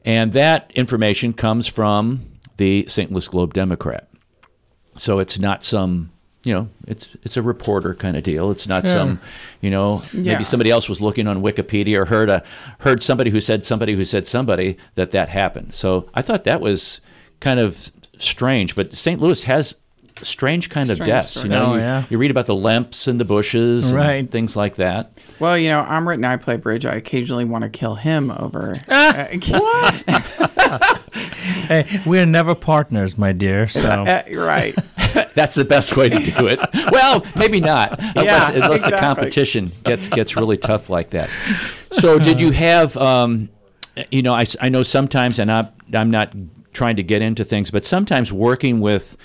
And 0.05 0.33
that 0.33 0.71
information 0.75 1.33
comes 1.33 1.65
from 1.65 2.27
the 2.57 2.85
St. 2.87 3.11
Louis 3.11 3.27
Globe 3.27 3.55
Democrat. 3.55 4.07
So 4.97 5.17
it's 5.17 5.39
not 5.39 5.63
some 5.63 6.11
you 6.43 6.53
know, 6.53 6.69
it's 6.87 7.07
it's 7.23 7.37
a 7.37 7.41
reporter 7.41 7.93
kind 7.93 8.17
of 8.17 8.23
deal. 8.23 8.49
It's 8.51 8.67
not 8.67 8.87
some, 8.87 9.19
you 9.61 9.69
know, 9.69 10.01
Yeah. 10.11 10.33
maybe 10.33 10.43
somebody 10.43 10.71
else 10.71 10.89
was 10.89 10.99
looking 11.01 11.27
on 11.27 11.41
Wikipedia 11.43 11.97
or 11.97 12.05
heard 12.05 12.29
a 12.29 12.43
heard 12.79 13.03
somebody 13.03 13.29
who 13.29 13.39
said 13.39 13.65
somebody 13.65 13.93
who 13.95 14.03
said 14.03 14.25
somebody 14.25 14.77
that 14.95 15.11
that 15.11 15.29
happened. 15.29 15.73
So 15.75 16.09
I 16.15 16.21
thought 16.23 16.43
that 16.45 16.59
was 16.59 16.99
kind 17.41 17.59
of 17.59 17.91
strange. 18.17 18.75
But 18.75 18.93
St. 18.93 19.21
Louis 19.21 19.43
has 19.43 19.75
strange 20.23 20.69
kind 20.69 20.89
of 20.91 20.99
deaths. 20.99 21.31
story. 21.31 21.45
You 21.53 21.59
know, 21.59 21.65
Oh, 21.65 21.73
you, 21.75 21.79
yeah. 21.79 22.03
you 22.09 22.17
read 22.19 22.29
about 22.31 22.45
the 22.45 22.53
Lemps 22.55 23.07
in 23.07 23.17
the 23.17 23.25
Busches, 23.25 23.91
and 23.91 24.29
things 24.29 24.55
like 24.55 24.75
that. 24.75 25.11
Well, 25.39 25.57
you 25.57 25.69
know, 25.69 25.83
Amrit 25.83 26.15
and 26.15 26.25
I 26.27 26.37
play 26.37 26.57
bridge. 26.57 26.85
I 26.85 26.93
occasionally 26.93 27.45
want 27.45 27.63
to 27.63 27.69
kill 27.69 27.95
him 27.95 28.29
over. 28.31 28.73
uh, 28.87 29.25
what? 29.49 30.03
Hey, 31.67 31.99
we're 32.05 32.25
never 32.25 32.55
partners, 32.55 33.17
my 33.17 33.31
dear. 33.31 33.67
So 33.67 33.81
Uh, 33.89 34.23
right. 34.35 34.75
That's 35.33 35.55
the 35.55 35.65
best 35.65 35.95
way 35.97 36.09
to 36.09 36.19
do 36.19 36.47
it. 36.47 36.59
well, 36.91 37.25
maybe 37.35 37.59
not, 37.59 37.99
unless, 37.99 38.15
Yeah, 38.25 38.63
unless 38.63 38.83
the 38.83 38.97
competition 38.97 39.71
gets 39.83 40.09
gets 40.09 40.35
really 40.35 40.57
tough 40.69 40.89
like 40.89 41.11
that. 41.11 41.29
So, 41.91 42.19
did 42.19 42.39
you 42.39 42.51
have, 42.51 42.95
um, 42.97 43.49
you 44.09 44.21
know, 44.21 44.33
I, 44.33 44.45
I 44.59 44.69
know 44.69 44.83
sometimes, 44.83 45.39
and 45.39 45.51
I'm 45.51 45.69
I'm 45.93 46.11
not 46.11 46.33
trying 46.73 46.95
to 46.97 47.03
get 47.03 47.21
into 47.21 47.43
things, 47.43 47.71
but 47.71 47.85
sometimes 47.85 48.31
working 48.31 48.79
with 48.79 49.17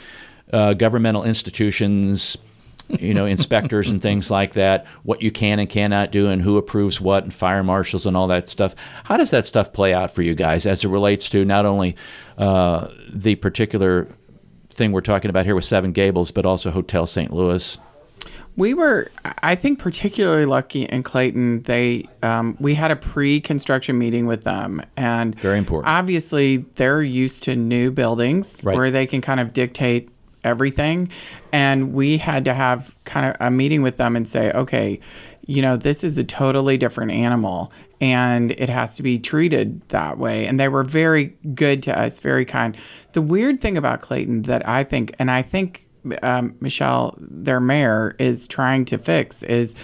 uh, 0.53 0.75
governmental 0.75 1.25
institutions. 1.25 2.37
You 2.89 3.15
know, 3.15 3.27
inspectors 3.27 3.91
and 3.91 4.01
things 4.01 4.31
like 4.31 4.53
that, 4.53 4.87
what 5.03 5.21
you 5.21 5.33
can 5.33 5.59
and 5.59 5.69
cannot 5.69 6.13
do, 6.13 6.29
and 6.29 6.41
who 6.41 6.57
approves 6.57 7.01
what, 7.01 7.25
and 7.25 7.35
fire 7.35 7.65
marshals 7.65 8.07
and 8.07 8.17
all 8.17 8.29
that 8.29 8.49
stuff. 8.49 8.77
How 9.03 9.17
does 9.17 9.31
that 9.31 9.45
stuff 9.45 9.73
play 9.73 9.93
out 9.93 10.13
for 10.13 10.23
you 10.23 10.37
guys 10.37 10.67
as 10.67 10.85
it 10.85 10.89
relates 10.89 11.29
to 11.31 11.45
not 11.45 11.67
only 11.67 11.97
uh, 12.39 12.87
the 13.13 13.35
particular 13.35 14.07
thing 14.77 14.93
we're 14.93 15.01
talking 15.01 15.29
about 15.31 15.45
here 15.45 15.55
with 15.55 15.65
Seven 15.65 15.93
Gables, 15.93 16.31
but 16.31 16.47
also 16.47 16.71
Hotel 16.71 17.07
St. 17.07 17.33
Louis. 17.33 17.79
We 18.57 18.73
were, 18.73 19.11
I 19.43 19.55
think, 19.55 19.79
particularly 19.79 20.47
lucky 20.47 20.85
in 20.85 21.03
Clayton. 21.03 21.63
They, 21.63 22.09
um, 22.23 22.57
we 22.59 22.75
had 22.75 22.91
a 22.91 22.97
pre-construction 22.97 23.99
meeting 23.99 24.27
with 24.27 24.45
them, 24.45 24.83
and 24.97 25.39
Very 25.41 25.59
important. 25.59 25.95
Obviously, 25.95 26.59
they're 26.77 27.03
used 27.03 27.43
to 27.45 27.55
new 27.57 27.91
buildings 27.91 28.61
Right. 28.65 28.75
where 28.75 28.91
they 28.91 29.07
can 29.07 29.21
kind 29.21 29.41
of 29.41 29.53
dictate 29.53 30.09
everything, 30.43 31.11
and 31.53 31.93
we 31.93 32.17
had 32.17 32.45
to 32.47 32.55
have 32.55 32.95
kind 33.05 33.27
of 33.27 33.37
a 33.41 33.51
meeting 33.51 33.83
with 33.83 33.99
them 33.99 34.17
and 34.17 34.27
say, 34.27 34.51
okay, 34.53 35.01
you 35.47 35.63
know, 35.63 35.77
this 35.77 36.03
is 36.03 36.19
a 36.19 36.25
totally 36.25 36.77
different 36.77 37.13
animal, 37.13 37.73
and 38.01 38.51
it 38.53 38.69
has 38.69 38.97
to 38.97 39.03
be 39.03 39.19
treated 39.19 39.81
that 39.89 40.19
way. 40.19 40.47
And 40.47 40.59
they 40.59 40.69
were 40.69 40.83
very 40.83 41.37
good 41.55 41.83
to 41.85 41.99
us, 41.99 42.21
very 42.21 42.45
kind. 42.45 42.77
The 43.13 43.23
weird 43.23 43.61
thing 43.61 43.77
about 43.77 44.01
Clayton 44.01 44.43
that 44.43 44.69
I 44.69 44.85
think, 44.85 45.15
and 45.19 45.31
I 45.31 45.43
think 45.43 45.87
um, 46.23 46.57
Michelle, 46.61 47.17
their 47.19 47.61
mayor, 47.61 48.17
is 48.19 48.47
trying 48.47 48.85
to 48.87 48.99
fix 48.99 49.43
is 49.45 49.75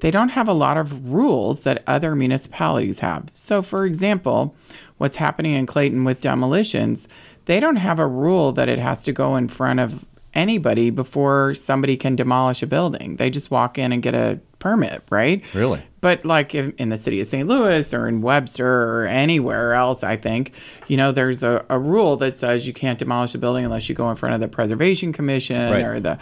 they 0.00 0.10
don't 0.12 0.30
have 0.30 0.48
a 0.48 0.52
lot 0.52 0.76
of 0.76 1.10
rules 1.10 1.60
that 1.60 1.82
other 1.86 2.14
municipalities 2.14 3.00
have. 3.00 3.28
So, 3.32 3.62
for 3.62 3.84
example, 3.84 4.54
what's 4.98 5.16
happening 5.16 5.54
in 5.54 5.66
Clayton 5.66 6.04
with 6.04 6.20
demolitions, 6.20 7.08
they 7.46 7.58
don't 7.58 7.76
have 7.76 7.98
a 7.98 8.06
rule 8.06 8.52
that 8.52 8.68
it 8.68 8.78
has 8.78 9.02
to 9.04 9.12
go 9.12 9.34
in 9.34 9.48
front 9.48 9.80
of 9.80 10.04
anybody 10.34 10.90
before 10.90 11.54
somebody 11.54 11.96
can 11.96 12.14
demolish 12.16 12.62
a 12.62 12.66
building. 12.66 13.16
They 13.16 13.30
just 13.30 13.50
walk 13.50 13.78
in 13.78 13.92
and 13.92 14.02
get 14.02 14.14
a 14.14 14.38
permit, 14.58 15.02
right? 15.10 15.42
Really? 15.54 15.82
But 16.00 16.24
like 16.24 16.54
in, 16.54 16.72
in 16.78 16.90
the 16.90 16.96
city 16.96 17.20
of 17.20 17.26
St. 17.26 17.48
Louis 17.48 17.92
or 17.94 18.06
in 18.06 18.20
Webster 18.22 18.66
or 19.00 19.06
anywhere 19.06 19.74
else, 19.74 20.04
I 20.04 20.16
think, 20.16 20.52
you 20.86 20.96
know, 20.96 21.12
there's 21.12 21.42
a, 21.42 21.64
a 21.68 21.78
rule 21.78 22.16
that 22.16 22.38
says 22.38 22.66
you 22.66 22.72
can't 22.72 22.98
demolish 22.98 23.34
a 23.34 23.38
building 23.38 23.64
unless 23.64 23.88
you 23.88 23.94
go 23.94 24.08
in 24.10 24.16
front 24.16 24.34
of 24.34 24.40
the 24.40 24.48
Preservation 24.48 25.12
Commission 25.12 25.72
Right. 25.72 25.82
or 25.84 25.98
the. 26.00 26.18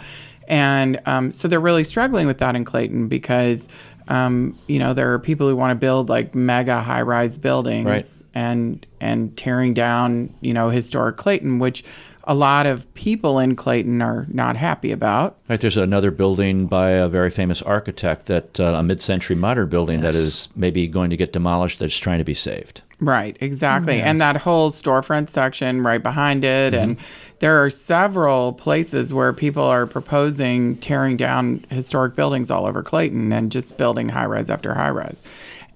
And 0.47 0.99
um, 1.05 1.31
so 1.33 1.47
they're 1.47 1.59
really 1.59 1.83
struggling 1.83 2.25
with 2.25 2.37
that 2.37 2.55
in 2.55 2.63
Clayton 2.63 3.09
because, 3.09 3.67
um, 4.07 4.57
you 4.67 4.79
know, 4.79 4.93
there 4.93 5.11
are 5.13 5.19
people 5.19 5.47
who 5.49 5.55
want 5.57 5.71
to 5.71 5.75
build 5.75 6.07
like 6.09 6.33
mega 6.33 6.81
high 6.81 7.01
rise 7.01 7.37
buildings 7.37 7.85
Right. 7.85 8.05
and 8.33 8.85
and 9.01 9.35
tearing 9.35 9.73
down, 9.73 10.33
you 10.39 10.53
know, 10.53 10.69
historic 10.69 11.17
Clayton, 11.17 11.59
which 11.59 11.83
a 12.27 12.35
lot 12.35 12.65
of 12.65 12.93
people 12.93 13.39
in 13.39 13.55
Clayton 13.55 14.01
are 14.01 14.27
not 14.29 14.55
happy 14.57 14.91
about. 14.91 15.39
Right, 15.49 15.59
there's 15.59 15.77
another 15.77 16.11
building 16.11 16.67
by 16.67 16.91
a 16.91 17.07
very 17.07 17.29
famous 17.29 17.61
architect 17.61 18.25
that 18.27 18.59
uh, 18.59 18.75
a 18.77 18.83
mid-century 18.83 19.35
modern 19.35 19.69
building 19.69 20.01
that 20.01 20.13
is 20.13 20.49
maybe 20.55 20.87
going 20.87 21.09
to 21.09 21.17
get 21.17 21.33
demolished 21.33 21.79
that's 21.79 21.97
trying 21.97 22.17
to 22.19 22.25
be 22.25 22.33
saved. 22.33 22.81
Right, 22.99 23.37
exactly. 23.39 24.01
And 24.01 24.19
that 24.19 24.37
whole 24.37 24.71
storefront 24.71 25.29
section 25.29 25.83
right 25.83 26.01
behind 26.01 26.43
it. 26.43 26.73
And 26.73 26.97
Mm-hmm. 26.97 27.35
there 27.39 27.63
are 27.63 27.69
several 27.69 28.53
places 28.53 29.13
where 29.13 29.33
people 29.33 29.63
are 29.63 29.85
proposing 29.85 30.77
tearing 30.77 31.15
down 31.15 31.63
historic 31.69 32.15
buildings 32.15 32.49
all 32.49 32.65
over 32.65 32.81
Clayton 32.81 33.31
and 33.31 33.51
just 33.51 33.77
building 33.77 34.09
high 34.09 34.25
rise 34.25 34.49
after 34.49 34.73
high 34.73 34.89
rise. 34.89 35.21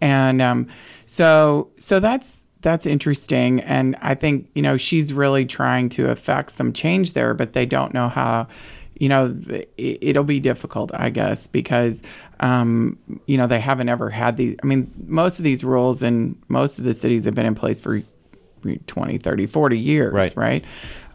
And 0.02 0.42
um, 0.42 0.68
so, 1.06 1.70
so 1.78 2.00
that's 2.00 2.44
that's 2.62 2.86
interesting. 2.86 3.60
And 3.62 3.96
I 4.02 4.16
think 4.16 4.50
you 4.56 4.62
know 4.62 4.78
she's 4.78 5.14
really 5.14 5.46
trying 5.46 5.90
to 5.90 6.10
affect 6.10 6.52
some 6.52 6.74
change 6.74 7.14
there, 7.14 7.34
but 7.34 7.54
they 7.54 7.66
don't 7.66 7.94
know 7.94 8.10
how. 8.10 8.48
You 9.00 9.10
know, 9.10 9.36
it, 9.48 9.98
it'll 10.02 10.24
be 10.24 10.40
difficult, 10.40 10.92
I 10.94 11.10
guess, 11.10 11.48
because 11.48 12.04
um, 12.40 13.00
you 13.26 13.36
know 13.36 13.48
they 13.48 13.60
haven't 13.60 13.90
ever 13.90 14.12
had 14.12 14.38
these. 14.38 14.56
I 14.62 14.68
mean, 14.68 14.92
most 15.08 15.40
of 15.40 15.44
these 15.44 15.64
rules 15.64 16.04
in 16.04 16.38
most 16.50 16.78
of 16.78 16.86
the 16.86 16.94
cities 16.94 17.26
have 17.26 17.34
been 17.34 17.48
in 17.48 17.56
place 17.56 17.82
for 17.82 18.04
20, 18.86 19.18
30, 19.18 19.46
40 19.48 19.80
years, 19.80 20.14
Right. 20.14 20.36
right? 20.38 20.66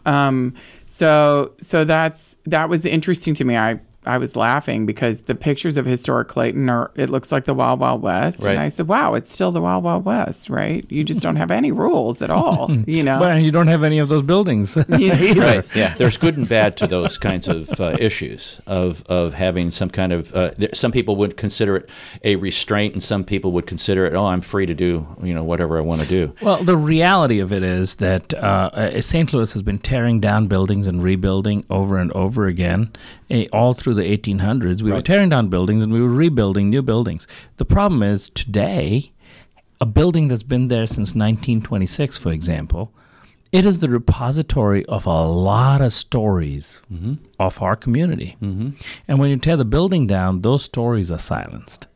Um, 0.05 0.53
so 0.85 1.53
so 1.61 1.85
that's 1.85 2.37
that 2.45 2.67
was 2.67 2.85
interesting 2.85 3.33
to 3.35 3.45
me. 3.45 3.55
I 3.55 3.79
I 4.05 4.17
was 4.19 4.37
laughing 4.37 4.85
because 4.85 5.23
the 5.23 5.35
pictures 5.35 5.75
of 5.75 5.85
historic 5.85 6.29
Clayton 6.29 6.69
are 6.69 6.91
it 6.95 7.09
looks 7.09 7.29
like 7.29 7.43
the 7.43 7.53
Wild 7.53 7.81
Wild 7.81 8.01
West, 8.01 8.43
Right. 8.45 8.51
and 8.51 8.59
I 8.59 8.69
said, 8.69 8.87
"Wow, 8.87 9.15
it's 9.15 9.29
still 9.29 9.51
the 9.51 9.59
Wild 9.59 9.83
Wild 9.83 10.05
West, 10.05 10.49
right? 10.49 10.85
You 10.87 11.03
just 11.03 11.21
don't 11.21 11.35
have 11.35 11.51
any 11.51 11.73
rules 11.73 12.21
at 12.21 12.29
all, 12.29 12.71
you 12.87 13.03
know." 13.03 13.19
but 13.19 13.41
you 13.41 13.51
don't 13.51 13.67
have 13.67 13.83
any 13.83 13.99
of 13.99 14.07
those 14.07 14.21
buildings. 14.23 14.77
either. 14.89 15.41
Right. 15.41 15.65
Yeah. 15.75 15.93
There's 15.97 16.15
good 16.15 16.37
and 16.37 16.47
bad 16.47 16.77
to 16.77 16.87
those 16.87 17.17
kinds 17.17 17.47
of 17.49 17.69
uh, 17.81 17.97
issues 17.99 18.61
of 18.65 19.03
of 19.07 19.33
having 19.33 19.71
some 19.71 19.89
kind 19.89 20.13
of. 20.13 20.33
Uh, 20.33 20.51
there, 20.57 20.69
some 20.73 20.91
people 20.93 21.17
would 21.17 21.35
consider 21.35 21.75
it 21.75 21.89
a 22.23 22.37
restraint, 22.37 22.93
and 22.93 23.03
some 23.03 23.25
people 23.25 23.51
would 23.53 23.65
consider 23.67 24.05
it, 24.05 24.13
oh, 24.13 24.25
I'm 24.27 24.41
free 24.41 24.65
to 24.67 24.73
do 24.73 25.05
you 25.21 25.33
know 25.33 25.43
whatever 25.43 25.77
I 25.77 25.81
want 25.81 26.01
to 26.01 26.07
do. 26.07 26.33
Well, 26.41 26.63
the 26.63 26.77
reality 26.77 27.39
of 27.39 27.51
it 27.51 27.63
is 27.63 27.97
that 27.97 28.33
uh, 28.35 28.69
uh, 28.73 29.01
St. 29.01 29.33
Louis 29.33 29.51
has 29.51 29.61
been 29.63 29.79
tearing 29.79 30.21
down 30.21 30.47
buildings 30.47 30.87
and 30.87 31.03
rebuilding 31.03 31.65
over 31.69 31.97
and 31.97 32.11
over 32.13 32.45
again, 32.47 32.91
eh, 33.29 33.47
all 33.51 33.73
through 33.73 33.95
the 33.97 34.17
1800s. 34.17 34.81
We 34.81 34.91
were 34.91 35.01
tearing 35.01 35.29
down 35.29 35.49
buildings 35.49 35.83
and 35.83 35.91
we 35.91 36.01
were 36.01 36.07
rebuilding 36.09 36.69
new 36.69 36.81
buildings. 36.81 37.27
The 37.57 37.65
problem 37.65 38.01
is 38.03 38.29
today, 38.29 39.11
a 39.81 39.85
building 39.85 40.27
that's 40.29 40.43
been 40.43 40.69
there 40.69 40.87
since 40.87 41.13
1926, 41.13 42.17
for 42.17 42.31
example, 42.31 42.93
it 43.51 43.65
is 43.65 43.79
the 43.79 43.89
repository 43.89 44.85
of 44.87 45.05
a 45.05 45.23
lot 45.27 45.81
of 45.81 45.93
stories 45.93 46.81
of 47.39 47.61
our 47.61 47.75
community. 47.75 48.35
Mm-hmm. 48.41 48.69
And 49.07 49.19
when 49.19 49.29
you 49.29 49.37
tear 49.37 49.55
the 49.57 49.65
building 49.65 50.05
down, 50.07 50.41
those 50.41 50.63
stories 50.63 51.11
are 51.11 51.19
silenced. 51.19 51.87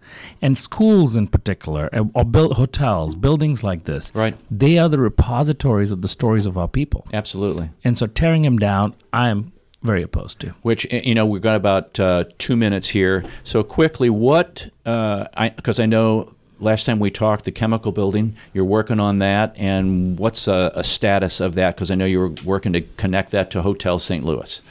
And 0.42 0.58
schools, 0.58 1.16
in 1.16 1.28
particular, 1.28 1.90
or 2.14 2.26
build 2.26 2.54
hotels, 2.54 3.16
buildings 3.16 3.64
like 3.64 3.86
this, 3.86 4.12
Right. 4.16 4.36
they 4.50 4.78
are 4.78 4.90
the 4.90 5.00
repositories 5.00 5.92
of 5.92 6.02
the 6.02 6.08
stories 6.08 6.46
of 6.46 6.58
our 6.58 6.68
people. 6.68 7.06
Absolutely. 7.14 7.70
And 7.84 7.98
so 7.98 8.08
tearing 8.08 8.42
them 8.44 8.58
down, 8.58 8.94
I 9.14 9.30
am 9.30 9.52
very 9.84 10.04
opposed 10.04 10.40
to. 10.42 10.50
Which 10.62 10.86
eh, 10.92 11.02
you 11.04 11.16
know 11.16 11.26
we've 11.26 11.42
got 11.42 11.56
about 11.56 12.00
uh, 12.00 12.26
two 12.38 12.56
minutes 12.56 12.90
here. 12.90 13.24
So 13.44 13.64
quickly, 13.64 14.10
what? 14.10 14.70
Because 14.84 15.80
I, 15.80 15.86
know 15.86 16.34
last 16.60 16.86
time 16.86 17.00
we 17.00 17.12
talked, 17.12 17.46
the 17.46 17.52
chemical 17.52 17.92
building. 17.92 18.36
You're 18.54 18.66
working 18.66 19.00
on 19.00 19.20
that, 19.20 19.54
and 19.58 20.18
what's 20.18 20.48
a, 20.48 20.72
a 20.76 20.84
status 20.84 21.40
of 21.40 21.56
that? 21.56 21.76
Because 21.76 21.92
I 21.92 21.96
know 21.96 22.06
you 22.06 22.20
were 22.20 22.34
working 22.46 22.74
to 22.74 22.82
connect 22.82 23.32
that 23.32 23.52
to 23.52 23.62
Hotel 23.62 24.00
St. 24.00 24.24
Louis. 24.24 24.62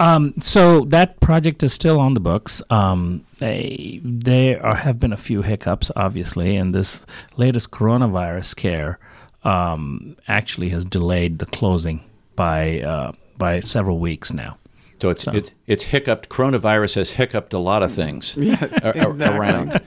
Um, 0.00 0.34
so 0.40 0.80
that 0.86 1.20
project 1.20 1.62
is 1.62 1.72
still 1.72 2.00
on 2.00 2.14
the 2.14 2.20
books. 2.20 2.60
Um, 2.70 3.24
they, 3.38 4.00
there 4.02 4.64
are, 4.64 4.74
have 4.74 4.98
been 4.98 5.12
a 5.12 5.16
few 5.16 5.42
hiccups, 5.42 5.92
obviously, 5.94 6.56
and 6.56 6.74
this 6.74 7.02
latest 7.36 7.70
coronavirus 7.70 8.46
scare 8.46 8.98
um, 9.44 10.16
actually 10.26 10.70
has 10.70 10.84
delayed 10.84 11.38
the 11.38 11.46
closing 11.46 12.02
by 12.34 12.80
uh, 12.80 13.12
by 13.38 13.60
several 13.60 13.98
weeks 13.98 14.32
now. 14.32 14.58
So 15.00 15.08
it's 15.08 15.26
it's 15.26 15.52
it's 15.66 15.82
hiccuped. 15.82 16.28
Coronavirus 16.28 16.94
has 16.96 17.10
hiccuped 17.10 17.52
a 17.54 17.58
lot 17.58 17.82
of 17.82 17.92
things 17.92 18.36
Yes, 18.40 18.62
a- 18.84 18.90
a- 18.90 19.08
exactly. 19.08 19.38
around, 19.38 19.80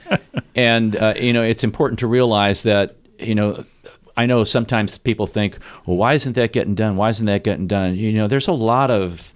and 0.54 0.94
uh, 0.94 1.14
you 1.18 1.32
know 1.32 1.42
it's 1.42 1.64
important 1.64 1.98
to 2.00 2.06
realize 2.06 2.62
that 2.64 2.96
you 3.18 3.34
know. 3.34 3.64
I 4.18 4.24
know 4.24 4.44
sometimes 4.44 4.96
people 4.96 5.26
think, 5.26 5.58
well, 5.84 5.98
why 5.98 6.14
isn't 6.14 6.32
that 6.36 6.54
getting 6.54 6.74
done? 6.74 6.96
Why 6.96 7.10
isn't 7.10 7.26
that 7.26 7.44
getting 7.44 7.66
done? 7.66 7.96
You 7.96 8.12
know, 8.14 8.26
there's 8.26 8.48
a 8.48 8.52
lot 8.52 8.90
of 8.90 9.30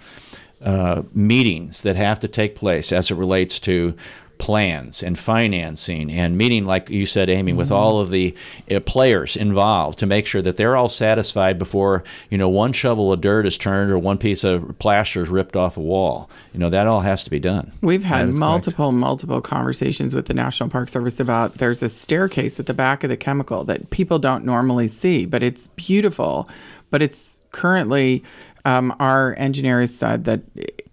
uh, 0.64 1.02
meetings 1.12 1.82
that 1.82 1.96
have 1.96 2.18
to 2.20 2.28
take 2.28 2.54
place 2.54 2.90
as 2.90 3.10
it 3.10 3.16
relates 3.16 3.60
to 3.60 3.94
plans 4.40 5.02
and 5.02 5.18
financing 5.18 6.10
and 6.10 6.36
meeting, 6.36 6.64
like 6.64 6.88
you 6.88 7.04
said, 7.04 7.28
Amy, 7.28 7.52
with 7.52 7.70
all 7.70 8.00
of 8.00 8.08
the 8.08 8.34
uh, 8.70 8.80
players 8.80 9.36
involved 9.36 9.98
to 9.98 10.06
make 10.06 10.26
sure 10.26 10.40
that 10.40 10.56
they're 10.56 10.76
all 10.76 10.88
satisfied 10.88 11.58
before 11.58 12.02
you 12.30 12.38
know 12.38 12.48
one 12.48 12.72
shovel 12.72 13.12
of 13.12 13.20
dirt 13.20 13.46
is 13.46 13.58
turned 13.58 13.90
or 13.90 13.98
one 13.98 14.16
piece 14.16 14.42
of 14.42 14.76
plaster 14.78 15.20
is 15.20 15.28
ripped 15.28 15.56
off 15.56 15.76
a 15.76 15.80
wall. 15.80 16.30
You 16.54 16.58
know 16.58 16.70
that 16.70 16.86
all 16.86 17.02
has 17.02 17.22
to 17.24 17.30
be 17.30 17.38
done. 17.38 17.72
We've 17.82 18.02
had 18.02 18.28
is 18.28 18.34
correct. 18.34 18.40
multiple, 18.40 18.92
multiple 18.92 19.42
conversations 19.42 20.14
with 20.14 20.26
the 20.26 20.34
National 20.34 20.70
Park 20.70 20.88
Service 20.88 21.20
about 21.20 21.54
there's 21.58 21.82
a 21.82 21.90
staircase 21.90 22.58
at 22.58 22.64
the 22.64 22.74
back 22.74 23.04
of 23.04 23.10
the 23.10 23.18
chemical 23.18 23.62
that 23.64 23.90
people 23.90 24.18
don't 24.18 24.44
normally 24.44 24.88
see, 24.88 25.26
but 25.26 25.42
it's 25.42 25.68
beautiful. 25.76 26.48
But 26.88 27.02
it's 27.02 27.40
currently, 27.52 28.24
um, 28.64 28.96
our 28.98 29.36
engineer 29.36 29.80
has 29.80 29.94
said 29.94 30.24
that 30.24 30.40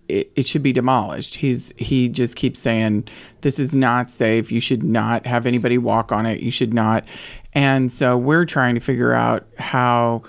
it, 0.10 0.32
it 0.36 0.48
should 0.48 0.64
be 0.64 0.74
demolished. 0.74 1.36
He's 1.36 1.74
he 1.78 2.10
just 2.10 2.36
keeps 2.36 2.60
saying 2.60 3.08
this 3.42 3.60
is 3.60 3.76
not 3.76 4.10
safe. 4.12 4.52
You 4.52 4.60
should 4.60 4.84
not 4.84 5.26
have 5.26 5.46
anybody 5.46 5.78
walk 5.78 6.12
on 6.12 6.26
it. 6.26 6.40
You 6.42 6.52
should 6.52 6.74
not. 6.74 7.04
And 7.54 7.92
so 7.92 8.18
we're 8.18 8.46
trying 8.46 8.76
to 8.76 8.82
figure 8.82 9.14
out 9.14 9.46
how 9.58 10.24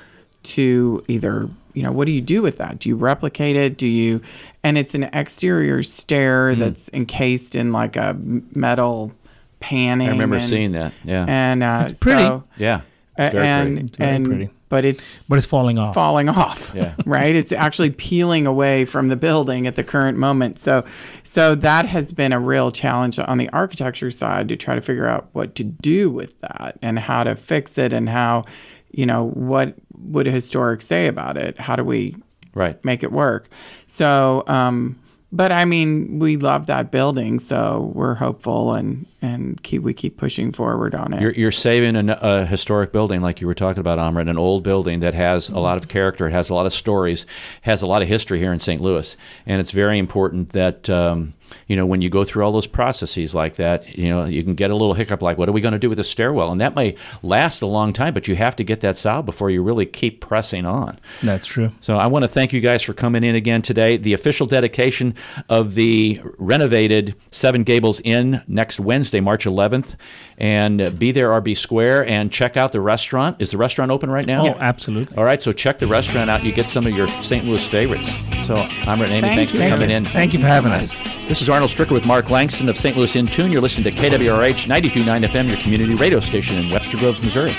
to 0.44 1.04
either 1.08 1.48
you 1.74 1.82
know 1.82 1.92
what 1.92 2.06
do 2.06 2.12
you 2.12 2.20
do 2.20 2.40
with 2.42 2.58
that 2.58 2.78
do 2.78 2.88
you 2.88 2.96
replicate 2.96 3.54
it 3.56 3.76
do 3.76 3.86
you 3.86 4.20
and 4.64 4.78
it's 4.78 4.94
an 4.94 5.04
exterior 5.12 5.82
stair 5.82 6.54
Hmm. 6.54 6.60
that's 6.60 6.88
encased 6.92 7.54
in 7.54 7.72
like 7.72 7.96
a 7.96 8.16
metal 8.54 9.12
paneling 9.60 10.08
I 10.08 10.12
remember 10.12 10.36
and, 10.36 10.44
seeing 10.44 10.72
that. 10.72 10.92
Yeah, 11.04 11.24
and 11.28 11.62
uh, 11.62 11.84
It's 11.88 11.98
pretty. 11.98 12.22
so- 12.22 12.44
yeah, 12.56 12.82
it's 13.18 13.32
very 13.34 13.46
and 13.46 13.68
pretty. 13.74 13.84
It's 13.86 13.98
very 13.98 14.10
and 14.16 14.24
pretty. 14.26 14.50
But 14.68 14.84
it's 14.84 15.26
But 15.28 15.38
it's 15.38 15.46
falling 15.46 15.78
off. 15.78 15.94
falling 15.94 16.28
off 16.28 16.72
Yeah. 16.74 16.94
right 17.06 17.34
it's 17.34 17.52
actually 17.52 17.90
peeling 17.90 18.46
away 18.46 18.84
from 18.84 19.08
the 19.08 19.16
building 19.16 19.66
at 19.66 19.76
the 19.76 19.84
current 19.84 20.18
moment 20.18 20.58
so 20.58 20.84
so 21.22 21.54
that 21.54 21.86
has 21.86 22.12
been 22.12 22.32
a 22.32 22.40
real 22.40 22.70
challenge 22.70 23.18
on 23.18 23.38
the 23.38 23.48
architecture 23.50 24.10
side 24.10 24.48
to 24.48 24.56
try 24.56 24.74
to 24.74 24.80
figure 24.82 25.06
out 25.06 25.28
what 25.32 25.54
to 25.54 25.64
do 25.64 26.10
with 26.10 26.38
that 26.40 26.78
and 26.82 26.98
how 26.98 27.24
to 27.24 27.34
fix 27.36 27.78
it 27.78 27.92
and 27.92 28.08
how 28.08 28.44
you 28.90 29.04
know 29.06 29.28
what 29.30 29.74
would 29.96 30.26
a 30.26 30.30
historic 30.30 30.82
say 30.82 31.06
about 31.06 31.36
it 31.36 31.58
how 31.60 31.74
do 31.76 31.84
we 31.84 32.16
Right. 32.54 32.82
make 32.84 33.02
it 33.02 33.12
work 33.12 33.48
so 33.86 34.42
um 34.48 34.98
but 35.30 35.52
I 35.52 35.66
mean, 35.66 36.18
we 36.18 36.36
love 36.36 36.66
that 36.66 36.90
building, 36.90 37.38
so 37.38 37.92
we're 37.94 38.14
hopeful 38.14 38.72
and 38.72 39.06
and 39.20 39.62
keep 39.62 39.82
we 39.82 39.92
keep 39.92 40.16
pushing 40.16 40.52
forward 40.52 40.94
on 40.94 41.12
it. 41.12 41.20
You're, 41.20 41.32
you're 41.32 41.52
saving 41.52 42.08
a, 42.08 42.18
a 42.20 42.46
historic 42.46 42.92
building, 42.92 43.20
like 43.20 43.40
you 43.40 43.46
were 43.46 43.54
talking 43.54 43.80
about, 43.80 43.98
Amrit, 43.98 44.30
an 44.30 44.38
old 44.38 44.62
building 44.62 45.00
that 45.00 45.14
has 45.14 45.48
a 45.50 45.58
lot 45.58 45.76
of 45.76 45.88
character, 45.88 46.26
it 46.28 46.32
has 46.32 46.48
a 46.48 46.54
lot 46.54 46.66
of 46.66 46.72
stories, 46.72 47.26
has 47.62 47.82
a 47.82 47.86
lot 47.86 48.00
of 48.00 48.08
history 48.08 48.38
here 48.38 48.52
in 48.52 48.58
St. 48.58 48.80
Louis, 48.80 49.16
and 49.44 49.60
it's 49.60 49.72
very 49.72 49.98
important 49.98 50.50
that 50.50 50.88
um, 50.88 51.34
you 51.66 51.76
know 51.76 51.86
when 51.86 52.02
you 52.02 52.10
go 52.10 52.24
through 52.24 52.44
all 52.44 52.52
those 52.52 52.66
processes 52.66 53.34
like 53.34 53.56
that, 53.56 53.96
you 53.96 54.08
know 54.08 54.24
you 54.24 54.42
can 54.42 54.54
get 54.54 54.70
a 54.70 54.74
little 54.74 54.94
hiccup, 54.94 55.22
like 55.22 55.38
what 55.38 55.48
are 55.48 55.52
we 55.52 55.60
going 55.60 55.72
to 55.72 55.78
do 55.78 55.88
with 55.88 55.98
the 55.98 56.04
stairwell, 56.04 56.50
and 56.52 56.60
that 56.60 56.74
may 56.74 56.94
last 57.22 57.62
a 57.62 57.66
long 57.66 57.92
time, 57.92 58.14
but 58.14 58.28
you 58.28 58.36
have 58.36 58.56
to 58.56 58.64
get 58.64 58.80
that 58.80 58.96
solved 58.96 59.26
before 59.26 59.50
you 59.50 59.62
really 59.62 59.86
keep 59.86 60.20
pressing 60.20 60.66
on. 60.66 60.98
That's 61.22 61.46
true. 61.46 61.70
So 61.80 61.96
I 61.96 62.06
want 62.06 62.22
to 62.24 62.28
thank 62.28 62.52
you 62.52 62.60
guys 62.60 62.82
for 62.82 62.94
coming 62.94 63.24
in 63.24 63.34
again 63.34 63.62
today. 63.62 63.96
The 63.96 64.12
official 64.12 64.46
dedication 64.46 65.14
of 65.48 65.74
the 65.74 66.20
renovated 66.38 67.14
Seven 67.30 67.62
Gables 67.64 68.00
Inn 68.00 68.42
next 68.46 68.80
Wednesday, 68.80 69.20
March 69.20 69.44
11th, 69.44 69.96
and 70.38 70.80
uh, 70.80 70.90
be 70.90 71.12
there 71.12 71.32
or 71.32 71.40
be 71.40 71.54
square 71.54 72.06
and 72.06 72.32
check 72.32 72.56
out 72.56 72.72
the 72.72 72.80
restaurant. 72.80 73.36
Is 73.40 73.50
the 73.50 73.58
restaurant 73.58 73.90
open 73.90 74.10
right 74.10 74.26
now? 74.26 74.46
Oh, 74.46 74.56
absolutely. 74.60 75.16
All 75.16 75.24
right, 75.24 75.42
so 75.42 75.52
check 75.52 75.78
the 75.78 75.86
restaurant 75.86 76.30
out. 76.30 76.44
You 76.44 76.52
get 76.52 76.68
some 76.68 76.86
of 76.86 76.94
your 76.94 77.08
St. 77.08 77.44
Louis 77.44 77.66
favorites. 77.66 78.10
So 78.46 78.56
I'm 78.56 79.02
Amy. 79.02 79.20
Thank 79.20 79.34
thanks 79.34 79.52
for 79.52 79.68
coming 79.68 79.90
in. 79.90 80.04
Thank 80.06 80.32
you 80.32 80.38
for 80.38 80.46
having 80.46 80.72
us. 80.72 80.96
This 81.28 81.42
is 81.42 81.48
Arnold 81.50 81.70
Stricker 81.70 81.90
with 81.90 82.06
Mark 82.06 82.30
Langston 82.30 82.68
of 82.68 82.76
St. 82.78 82.96
Louis 82.96 83.14
In 83.16 83.26
Tune. 83.26 83.52
You're 83.52 83.60
listening 83.60 83.92
to 83.94 84.00
KWRH 84.00 84.66
92.9 84.66 85.26
FM, 85.26 85.48
your 85.48 85.58
community 85.58 85.94
radio 85.94 86.20
station 86.20 86.56
in 86.56 86.70
Webster 86.70 86.96
Groves, 86.96 87.20
Missouri. 87.20 87.54